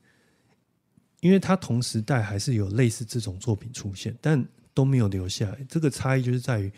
[1.20, 4.42] 因为他同时代还是有类似这种作品出现，但
[4.72, 5.58] 都没有留下来。
[5.68, 6.72] 这个差异就是在于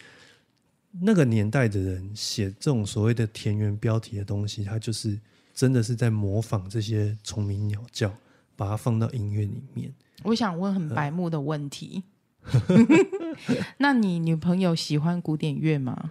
[1.01, 5.19] 那个年代的人写这种所谓的田园标题的东西，他就是。
[5.57, 8.13] 真的是在模仿这些虫鸣鸟叫，
[8.57, 9.95] 把它放到音乐里面。
[10.25, 12.03] 我想问很白目的问题，
[13.79, 16.11] 那你女朋友喜欢古典乐吗？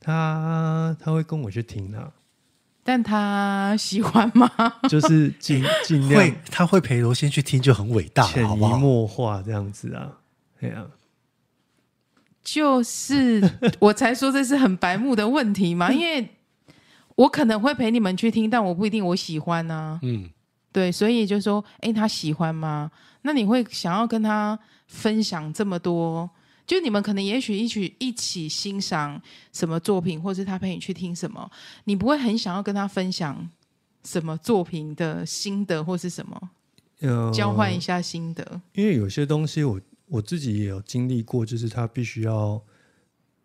[0.00, 2.10] 她她会跟我去听啊，
[2.82, 4.50] 但她喜欢吗？
[4.88, 10.20] 就是尽尽量会，她会陪罗先去听就很伟大，潜移默化这样子啊，
[10.58, 10.86] 对啊，
[12.42, 13.42] 就是
[13.78, 16.28] 我才说这是很白目的问题嘛，因为。
[17.16, 20.00] 我可能会陪你们去听，但我不一定我喜欢呢、啊。
[20.00, 20.30] 嗯，
[20.72, 22.90] 对，所以就说，哎，他喜欢吗？
[23.22, 26.30] 那你会想要跟他分享这么多？
[26.66, 29.20] 就你们可能也许一起一起欣赏
[29.52, 31.50] 什么作品，或是他陪你去听什么，
[31.84, 33.50] 你不会很想要跟他分享
[34.02, 36.50] 什么作品的心得或是什么？
[37.00, 38.62] 呃，交换一下心得。
[38.72, 39.78] 因为有些东西我
[40.10, 42.62] 我自己也有经历过，就是他必须要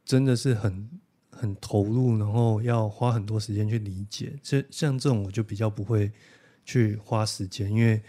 [0.03, 0.89] 真的是很。
[1.37, 4.39] 很投入，然后要花很多时间去理解。
[4.41, 6.09] 这像这种，我就比较不会
[6.63, 8.01] 去花时间，因为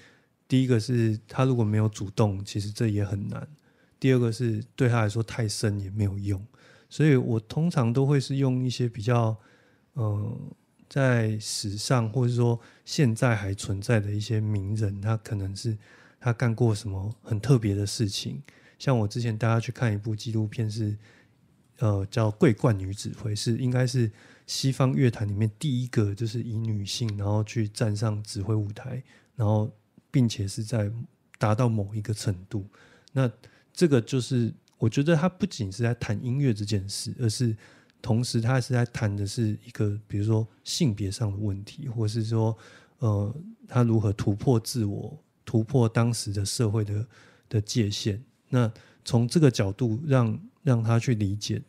[0.46, 3.42] 第一个是他如果没有主动，其实这也很难；
[3.98, 6.40] 第二个是对他来说太深也没有用。
[6.88, 9.36] 所以我通常都会是用一些比较，
[9.94, 10.40] 呃，
[10.88, 15.76] 在史上或者说现在还存在的一些名人，他可能是
[16.26, 18.42] 他干过什么很特别的事情。
[18.78, 20.96] 像我之前带他去看一部纪录片是。
[21.78, 24.10] 呃，叫桂冠女指挥，是应该是
[24.46, 29.02] 西方乐坛里面第一个，就是以女性然后去站上指挥舞台，
[29.34, 29.70] 然后
[30.10, 30.90] 并且是在
[31.38, 32.66] 达到某一个程度。
[33.12, 33.30] 那
[33.74, 37.54] 这个就是我觉得他不仅是在谈音乐这件事，而是
[38.00, 42.56] 同时他是在谈的是一个，比如说性别上的问题，或是说
[43.00, 43.36] 呃，
[43.68, 47.06] 他如何突破自我，突破当时的社会的
[47.48, 48.22] 的界限。
[48.50, 48.70] 那
[49.02, 50.38] 从这个角度让。
[50.66, 51.62] 让他去理解，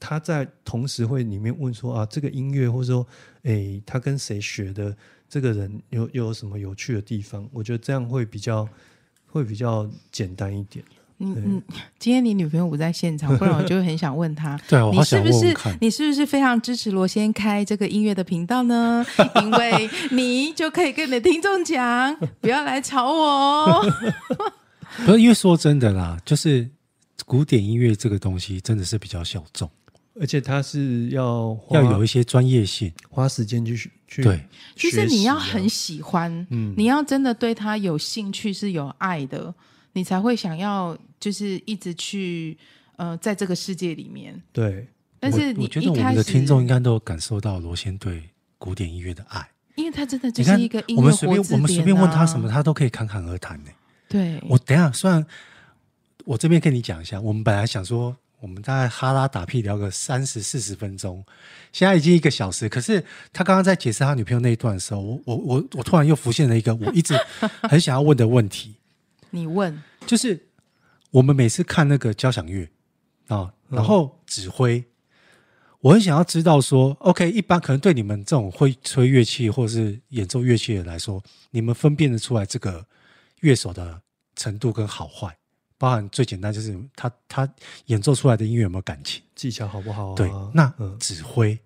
[0.00, 3.06] 他在同时会里面问说啊，这个音乐或者说，
[3.42, 4.96] 诶，他跟谁学的？
[5.28, 7.48] 这个人有又有什么有趣的地方？
[7.52, 8.68] 我觉得这样会比较
[9.28, 10.84] 会比较简单一点。
[11.18, 11.62] 嗯嗯，
[11.98, 19.04] 今天你女朋友不在现场，不然我就很想问她， 对，我好想问问你是不是你是不是非常支持罗先开这个音乐的频道呢？
[19.42, 23.82] 因为你就可以跟你的听众讲，不要来吵我。
[25.06, 26.68] 不是，因为说真的啦，就是。
[27.26, 29.68] 古典音乐这个东西真的是比较小众，
[30.18, 34.40] 而且它是要要有一些专业性，花时间去去对。
[34.76, 39.52] 其实你要很喜欢，嗯，你要真的对它有兴趣是有爱的，
[39.98, 42.56] 你才会想要就是一直去
[42.96, 44.40] 呃在这个世界里面。
[44.52, 44.86] 对，
[45.20, 48.22] 但是你我觉得我们的听众应该都有感受到罗先对
[48.56, 53.70] 古典音乐的爱，因为他真的就是一个音乐、啊、我们随便我们随便问他什么，他都可以侃侃而谈呢。
[54.08, 55.26] 对，我等一下虽然。
[56.24, 61.24] 我这边跟你讲一下，我们本来想说，我们大概哈拉打屁聊个三十四十分钟，
[61.72, 62.68] 现在已经一个小时。
[62.68, 67.14] 可是他刚刚在解释他女朋友那一段的时候，我我我我突然又浮现了一个我一直
[67.62, 68.74] 很想要问的问题。
[69.30, 70.48] 你问，就是
[71.10, 72.68] 我们每次看那个交响乐
[73.28, 74.84] 啊，然后指挥，
[75.80, 82.86] 我很想要知道说，OK，一般可能对你们这种会吹乐器或者是演奏乐器的人来说，你们分辨得出来这个
[83.40, 84.00] 乐手的
[84.34, 85.36] 程度跟好坏？
[85.80, 87.48] 包含最简单就是他他
[87.86, 90.14] 演奏出来的音乐有没有感情，技巧好不好啊？
[90.16, 91.58] 对，那指挥、嗯、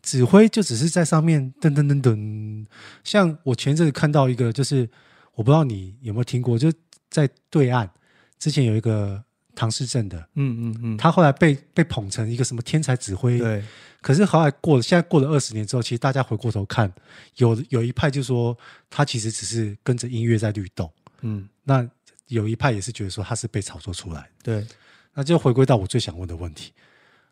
[0.00, 2.66] 指挥就只是在上面噔噔噔噔。
[3.04, 4.88] 像我前阵子看到一个，就是
[5.34, 6.72] 我不知道你有没有听过，就
[7.10, 7.90] 在对岸
[8.38, 9.22] 之前有一个
[9.54, 13.64] 唐诗镇的，嗯嗯嗯，他后来被被捧成一个什么天才指挥，对。
[14.00, 16.92] 可是后来过了，现在过了二十年之后，其实大家回过头看，
[17.36, 18.56] 有有一派就说
[18.88, 20.92] 他其实只是跟着音乐在律动，
[21.22, 21.88] 嗯，那。
[22.28, 24.66] 有一派也是觉得说他是被炒作出来的，对，
[25.14, 26.74] 那就回归到我最想问的问题，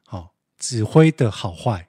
[0.06, 1.86] 好，指挥的好坏，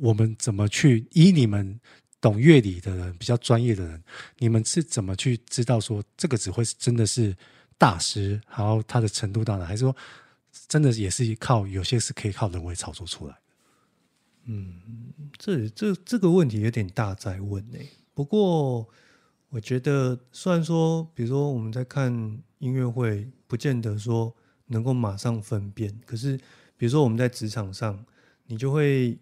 [0.00, 1.78] 我们怎么去以你们
[2.20, 4.02] 懂乐理的人，比较专业的人，
[4.38, 7.36] 你们是怎么去知道说这个指挥是真的是
[7.78, 9.94] 大师，然后他的程度到哪，还是说
[10.68, 13.40] 真的也是靠有些是可以靠人为操作出来的？
[14.46, 14.80] 嗯，
[15.36, 17.78] 这这这个问题有点大在问呢。
[18.14, 18.88] 不过
[19.50, 22.12] 我觉得，虽然说，比如说我们在看
[22.58, 24.34] 音乐会，不见得说
[24.66, 26.36] 能够马上分辨，可是
[26.76, 28.04] 比如说我们在职场上，
[28.46, 29.18] 你就会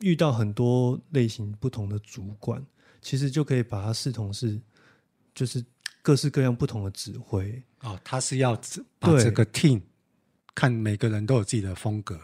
[0.00, 2.64] 遇到很多类型不同的主管，
[3.00, 4.60] 其实就可以把它视同是，
[5.34, 5.64] 就是
[6.02, 7.62] 各式各样不同的指挥。
[7.80, 8.58] 哦，他是要
[8.98, 9.80] 把这个 team
[10.54, 12.20] 看每个人都有自己的风格。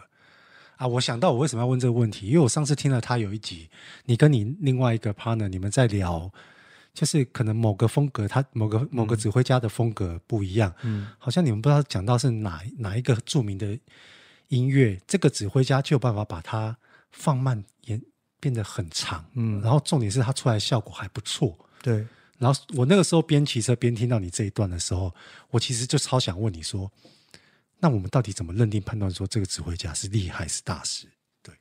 [0.77, 3.69] 啊，我想到我为什么要问这个问题，因为我上次听了他有一集，
[4.05, 6.31] 你跟你另外一个 partner 你们在聊，
[6.91, 13.77] 就是可能某个风格，他某个某个指挥家的风格不一样，嗯，好像你们不知道讲到是哪哪一个著名的
[14.47, 16.75] 音乐，这个指挥家就有办法把它
[17.11, 17.99] 放慢也
[18.39, 22.05] 变得很长，嗯，然后重点是它出来效果还不错，对，
[22.37, 25.13] 然后我那个时候边骑车边听到你这一段的时候，
[25.49, 26.91] 我其实就超想问你说。
[27.83, 31.07] 那我们到底怎么认定判断说这个指挥家是厉害是大师？
[31.41, 31.51] 对，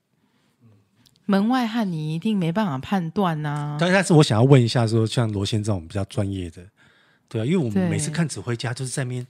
[1.25, 3.77] 门外汉你一定没办法判断呐、啊。
[3.81, 6.63] 但但是我想要问一下，说像罗先这种比较专业的，
[7.27, 9.27] 对啊，因为我们每次看指挥家就是在那边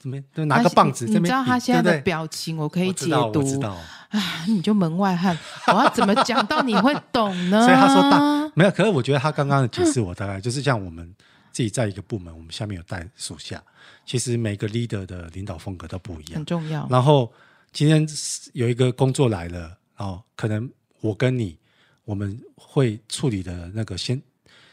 [0.00, 3.40] 怎么就拿个棒子，你知道他现在的表情，我可以解读。
[3.40, 3.76] 我知道
[4.08, 7.60] 啊，你就门外汉，我要怎么讲到你会懂呢？
[7.68, 11.14] 所以他说大没有，可是我觉得他刚刚的解释，我大概就是像我们
[11.52, 13.62] 自己在一个部门，我们下面有带属下。
[14.06, 16.88] 其实每个 leader 的领导风格都不一样，很重要。
[16.90, 17.30] 然后
[17.70, 18.08] 今天
[18.54, 20.68] 有一个工作来了，哦，可能
[21.00, 21.56] 我跟你
[22.04, 24.20] 我们会处理的那个先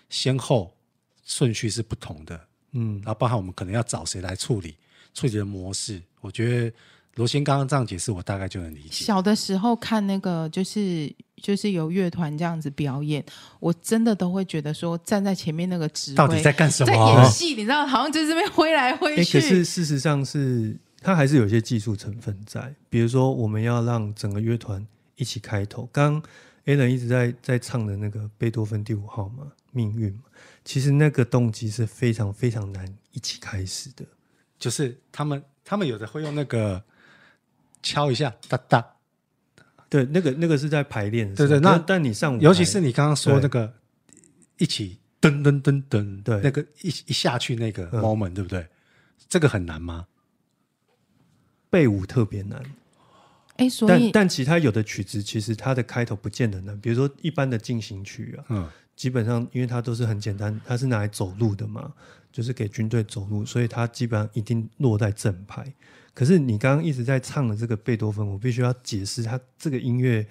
[0.10, 0.74] 先后
[1.26, 2.40] 顺序是不同的，
[2.72, 4.76] 嗯，然后包含我们可能要找谁来处理，
[5.18, 6.74] 处理的模式，我觉得
[7.16, 9.06] 罗先刚刚这样解释，我大概就能理解。
[9.06, 11.14] 小的时候看那个就是。
[11.40, 13.24] 就是有乐团这样子表演，
[13.60, 16.92] 我真的都会觉得说，站在前面那个指挥到底在干什么？
[16.92, 19.40] 在 演戏，你知道，好像就这边挥来挥去。
[19.40, 22.74] 可是事实上是，它还是有些技术成分在。
[22.90, 24.84] 比如说，我们要让整个乐团
[25.16, 25.88] 一起开头。
[25.92, 26.20] 刚
[26.66, 30.22] Alan 一直在在唱的那个贝多芬第五号嘛，命运嘛，
[30.66, 34.04] 其实那个动机是非常非常难一起开始的。
[34.60, 36.84] 就是他们他们有的会用那个
[37.82, 38.86] 敲一下哒哒。
[39.90, 41.34] 对，那个那个是在排练。
[41.34, 43.74] 对对，那但你上，尤其是你刚刚说那个
[44.58, 48.68] 一起噔噔噔噔，对，那个一一下去那个 moment，对不对？
[49.30, 50.08] 这个很难吗？
[51.70, 52.62] 背舞特别难。
[53.56, 56.78] 哎，所以但但其他有的曲子，其实它的开头不见得难。
[56.82, 61.94] 比如说一般的进行曲啊，嗯，基本上因为它都是很简单，它是拿来走路的嘛，
[62.38, 65.74] 就是给军队走路，所以他基本上一定落在正拍。
[66.14, 70.24] 可是你刚刚一直在唱的这个贝多芬，我必须要解释他这个音乐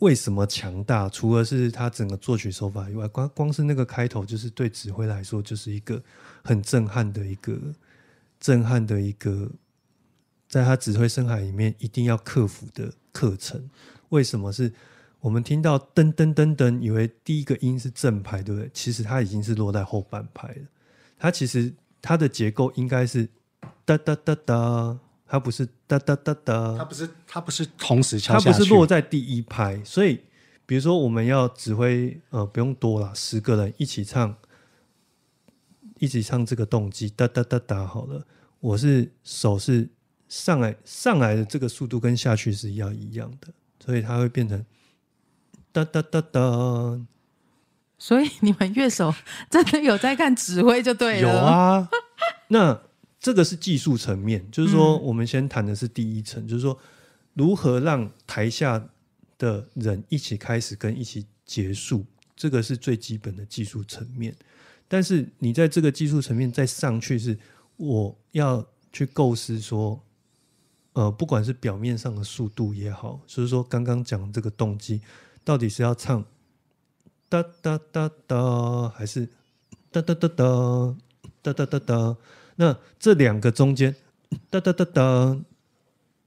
[0.00, 1.08] 为什么强大。
[1.08, 6.02] 除了是他整个作曲手法以外，光光是那个开头，就是对指挥来说，就是一个
[6.42, 7.56] 很震撼的一个
[8.40, 9.52] 震撼的一个，
[10.48, 13.70] 在他指挥生涯里面一定要克服的课程。
[14.08, 14.72] 为什么是
[15.20, 18.68] 我们听到噔噔噔噔，以为第一个音是正拍，对不对？
[18.74, 20.62] 其实它已经是落在后半拍了。
[21.18, 23.28] 它其实它的结构应该是。
[23.84, 29.82] 哒哒哒哒，它不是哒哒哒哒，它不是它不是同时敲下去，它不是落在第一拍。
[29.82, 30.20] 所以，
[30.66, 34.36] 比如说我们要指挥，呃，不用多了，十个人一起唱，
[35.98, 38.26] 一起唱这个动机，哒哒哒哒，好了。
[38.60, 39.88] 我是手是
[40.28, 43.48] 上来上来的这个速度跟下去是要一样的，
[43.82, 44.62] 所以它会变成
[45.72, 47.00] 哒哒哒哒。
[47.98, 49.14] 所以你们乐手
[49.50, 51.88] 真的有在看指挥就对了，有啊，
[52.48, 52.80] 那。
[53.20, 56.78] 这个是技术层面，就是说，我们先谈的是第一层，嗯、就是说，
[57.34, 58.80] 如何让台下
[59.36, 64.32] 的人一起开始跟一起结束，这个是最基本的技术层面。
[64.86, 67.36] 但是你在这个技术层面再上去，是
[67.76, 70.00] 我要去构思说，
[70.92, 75.00] 呃，不管是表面上的速度也好，所以说刚刚讲这个动机，
[75.42, 76.24] 到底是要唱
[77.28, 79.28] 哒哒哒哒，还是
[79.90, 80.96] 哒哒哒哒
[81.42, 82.16] 哒哒哒哒？
[82.56, 83.94] 那这两个中间，
[84.50, 85.38] 哒哒哒哒，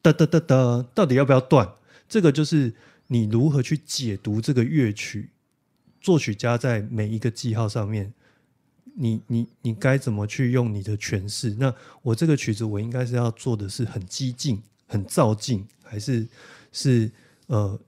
[0.01, 1.73] 哒哒哒哒，到底要不要断？
[2.07, 2.73] 这个就是
[3.07, 5.31] 你如何去解读这个乐曲，
[5.99, 8.13] 作曲家在每一个记号上面，
[8.95, 11.55] 你你你该怎么去用你的诠释？
[11.59, 16.27] 那我这个曲子，我应该是要做的是很激进、很躁进，还是
[16.71, 17.11] 是
[17.47, 17.79] 呃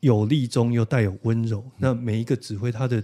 [0.00, 1.64] 有力中又带有温柔？
[1.78, 3.02] 那每一个指挥他的。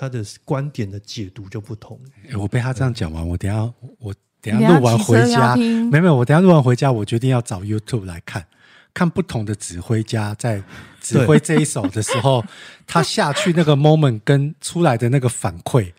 [0.00, 1.98] 他的观点的解读就不同。
[2.38, 8.46] 我被他这样讲完，我等下我等下录完回家，没有，我等下录完回家，我决定要找 YouTube 来看，
[8.94, 10.62] 看不同的指挥家在
[11.00, 12.44] 指挥这一首的时候，
[12.86, 15.92] 他下去那个 moment 跟出来的那个反馈，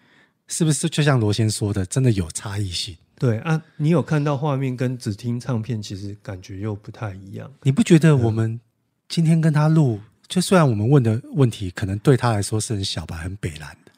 [0.47, 2.95] 是不是就像罗先说的，真的有差异性？
[3.17, 7.51] 对啊，你有看到画面跟只听唱片，其实感觉又不太一样。
[7.63, 8.61] 你不觉得我们
[9.09, 9.99] 今天跟他录，
[10.30, 13.91] 就虽然我们问的问题可能对他来说是很小白、很北蓝的，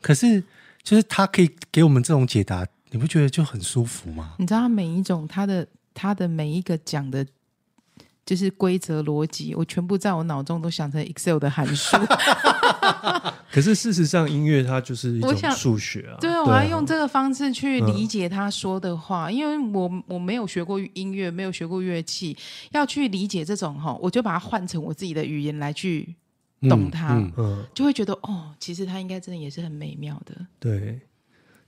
[0.00, 0.40] 可是
[0.84, 4.34] 就是他可以给我们这种解答，你不觉得就很舒服吗？
[4.38, 7.26] 你知道他每一种他的他的每一个讲的。
[8.32, 11.98] 就是规则逻辑，我全部在我脑中都想成 Excel 的函数。
[13.52, 16.16] 可是事实上，音乐它就是一种数学啊。
[16.18, 22.34] 对啊，我要用这个方式去理解他说的话，嗯、因为我我没有学过音乐，没有学过乐器，
[22.70, 26.16] 要去理解这种哈，我就把它换成我自己的语言来去
[26.70, 30.34] 懂它，嗯嗯、就会觉得哦，其实它应该真的也是很美妙的。
[30.58, 30.98] 对，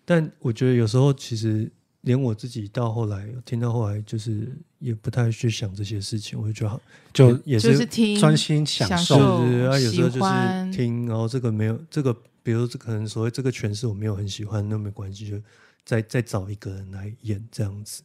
[0.06, 1.70] 但我觉得有时候其实。
[2.04, 6.80] 连我自己到后来听到后来，就是也不太去想这些事情，我就觉得
[7.14, 15.40] 就也是听专心享受，对有时候就是听，然后这个没有这个，比如这可能所谓这个诠释我没有很喜欢，那没关系，就
[15.82, 18.02] 再再找一个人来演这样子。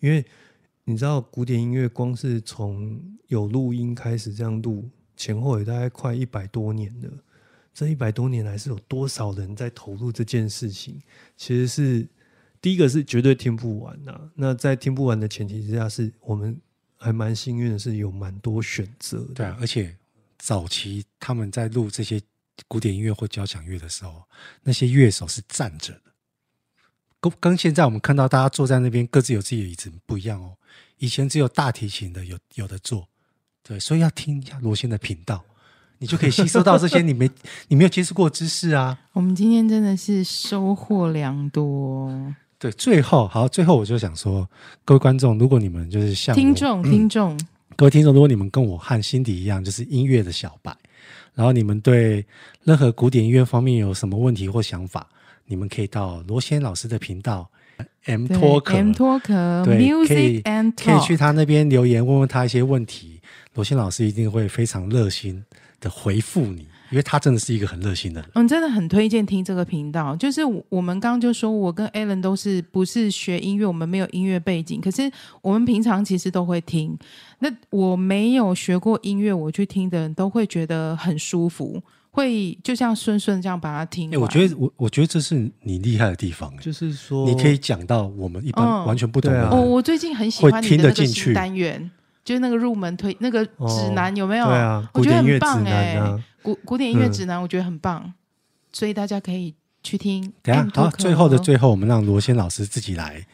[0.00, 0.24] 因为
[0.84, 4.88] 你知道，古典音乐光是从有录音开始这样录，
[5.18, 7.10] 前后也大概快一百多年了。
[7.74, 11.02] 这一百多年来是有多少人在投入这件事情？
[11.36, 12.08] 其实是。
[12.64, 16.58] 第一个是绝对听不完呐、啊，那在听不完的前提之下，是我们
[16.96, 19.34] 还蛮幸运的，是有蛮多选择的。
[19.34, 19.94] 对啊，而且
[20.38, 22.18] 早期他们在录这些
[22.66, 24.22] 古典音乐或交响乐的时候，
[24.62, 26.00] 那些乐手是站着的，
[27.20, 30.56] 跟跟现在我们看到大家坐在那边各自有自己的椅子不一样哦。
[30.96, 33.06] 以前只有大提琴的有有的坐，
[33.62, 35.44] 对，所以要听一下罗先的频道，
[35.98, 37.30] 你就可以吸收到这些你没
[37.68, 38.98] 你没有接触过知识啊。
[39.12, 42.34] 我们今天真的是收获良多。
[42.64, 44.48] 对，最后好，最后我就想说，
[44.86, 47.38] 各位观众，如果你们就是像听众，听众，
[47.76, 50.74] 各位听众，如果你们跟我和辛迪一样，就是音乐的小白，
[51.34, 52.24] 然后你们对
[52.62, 55.06] 任何古典音乐方面有什么问题或想法，
[55.44, 57.46] 你们可以到罗先老师的频道
[58.06, 63.20] M Talker，M Talker，对，Music and Talk，可以去他那边留言，问问他一些问题，
[63.52, 65.44] 罗先老师一定会非常热心
[65.80, 66.66] 的回复你。
[66.94, 70.14] 因为他真的是一个很热心的人，嗯，真的很推荐听这个频道。
[70.14, 75.10] 就是我们刚刚就说，我跟 Alan 都是不是学音乐，我们没有音乐背景，可是
[75.42, 76.96] 我们平常其实都会听。
[77.40, 81.82] 那我没有学过音乐，我去听的人都会觉得很舒服，
[82.12, 84.14] 会就像顺顺这样把它听。
[84.14, 89.48] 哎，我觉得我我觉得这是你厉害的地方，就是说你可以讲到我们一般完全不懂的。
[89.48, 91.90] 哦，我最近很喜欢你的那个新单元。
[92.24, 94.46] 就是那个入门推那个指南、哦、有没有？
[94.46, 98.14] 对啊，我觉得很棒哎、欸，古古典音乐指南我觉得很棒，嗯、
[98.70, 100.30] 所以大家可以去听。
[100.42, 103.26] 等下好，最后的最后，我们让罗先老师自己来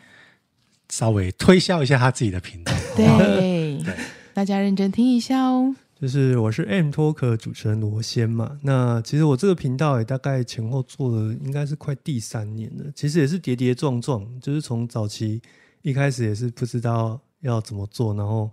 [0.88, 2.72] 稍微推销一下他自己的频道。
[2.96, 3.94] 对，对
[4.32, 5.74] 大家认真听一下哦。
[6.00, 15.42] 就是我是 M Talk 主持人罗先嘛，那其实我这个频道也大概前后做了应该是快第三年了，其实也是跌跌撞撞，就是从早期
[15.82, 18.50] 一开始也是不知道要怎么做，然后。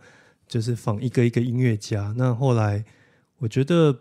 [0.49, 2.81] 就是仿一个一个音乐家，那后来
[3.37, 3.93] 我觉得，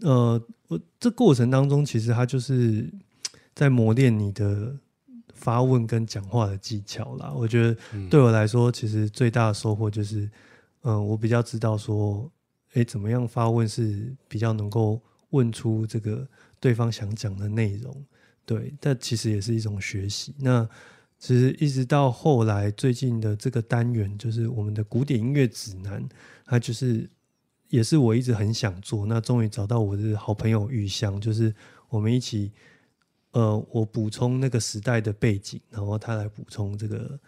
[0.00, 2.92] 呃，我这过程当中其实他就是
[3.54, 4.76] 在磨练你的
[5.32, 7.32] 发问跟讲话的技巧啦。
[7.32, 7.76] 我觉得
[8.08, 10.22] 对我来说，其实最大的收获就是，
[10.82, 12.30] 嗯、呃，我比较知道说，
[12.72, 16.26] 哎，怎么样发问是比较能够问出这个
[16.58, 18.04] 对方想讲的内容。
[18.44, 20.34] 对，但其实也是一种学习。
[20.38, 20.68] 那
[21.18, 26.06] 其实一直到后来，最近的这个单元就是我们的古典音乐指南，
[26.44, 27.08] 它就是
[27.74, 29.06] 也是我一直很想做。
[29.06, 31.52] 那终于找到我的好朋友玉香，就是
[31.88, 32.52] 我们一起，
[33.32, 37.18] 呃，我补充那个时代的背景，然后他来补充这个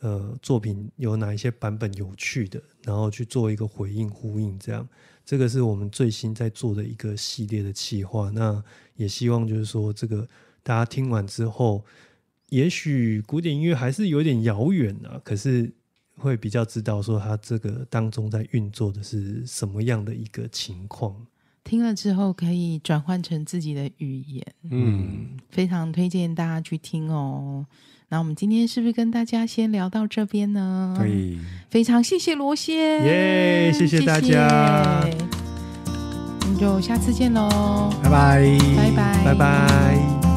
[0.00, 4.58] 呃作品有哪一些版本有趣的，然后去做一个回应呼应。
[4.58, 4.88] 这样，
[5.24, 8.28] 这个是我们最新在做的一个系列的企划。
[8.30, 8.62] 那
[8.96, 10.28] 也希望就是说，这个
[10.62, 11.84] 大家听完之后。
[12.52, 15.72] 也许古典音乐还是有点遥远啊，可是
[16.22, 21.14] 会比较知道说他这个当中在运作的是什么样的一个情况。
[21.64, 27.66] 听了之后可以转换成自己的语言，嗯，非常推荐大家去听哦。
[28.08, 30.94] 那我们今天是不是跟大家先聊到这边呢？
[30.98, 31.38] 可以，
[31.70, 35.08] 非常谢谢罗先，耶，谢谢大家，
[36.40, 40.31] 那就下次见喽，拜拜，拜拜，拜拜。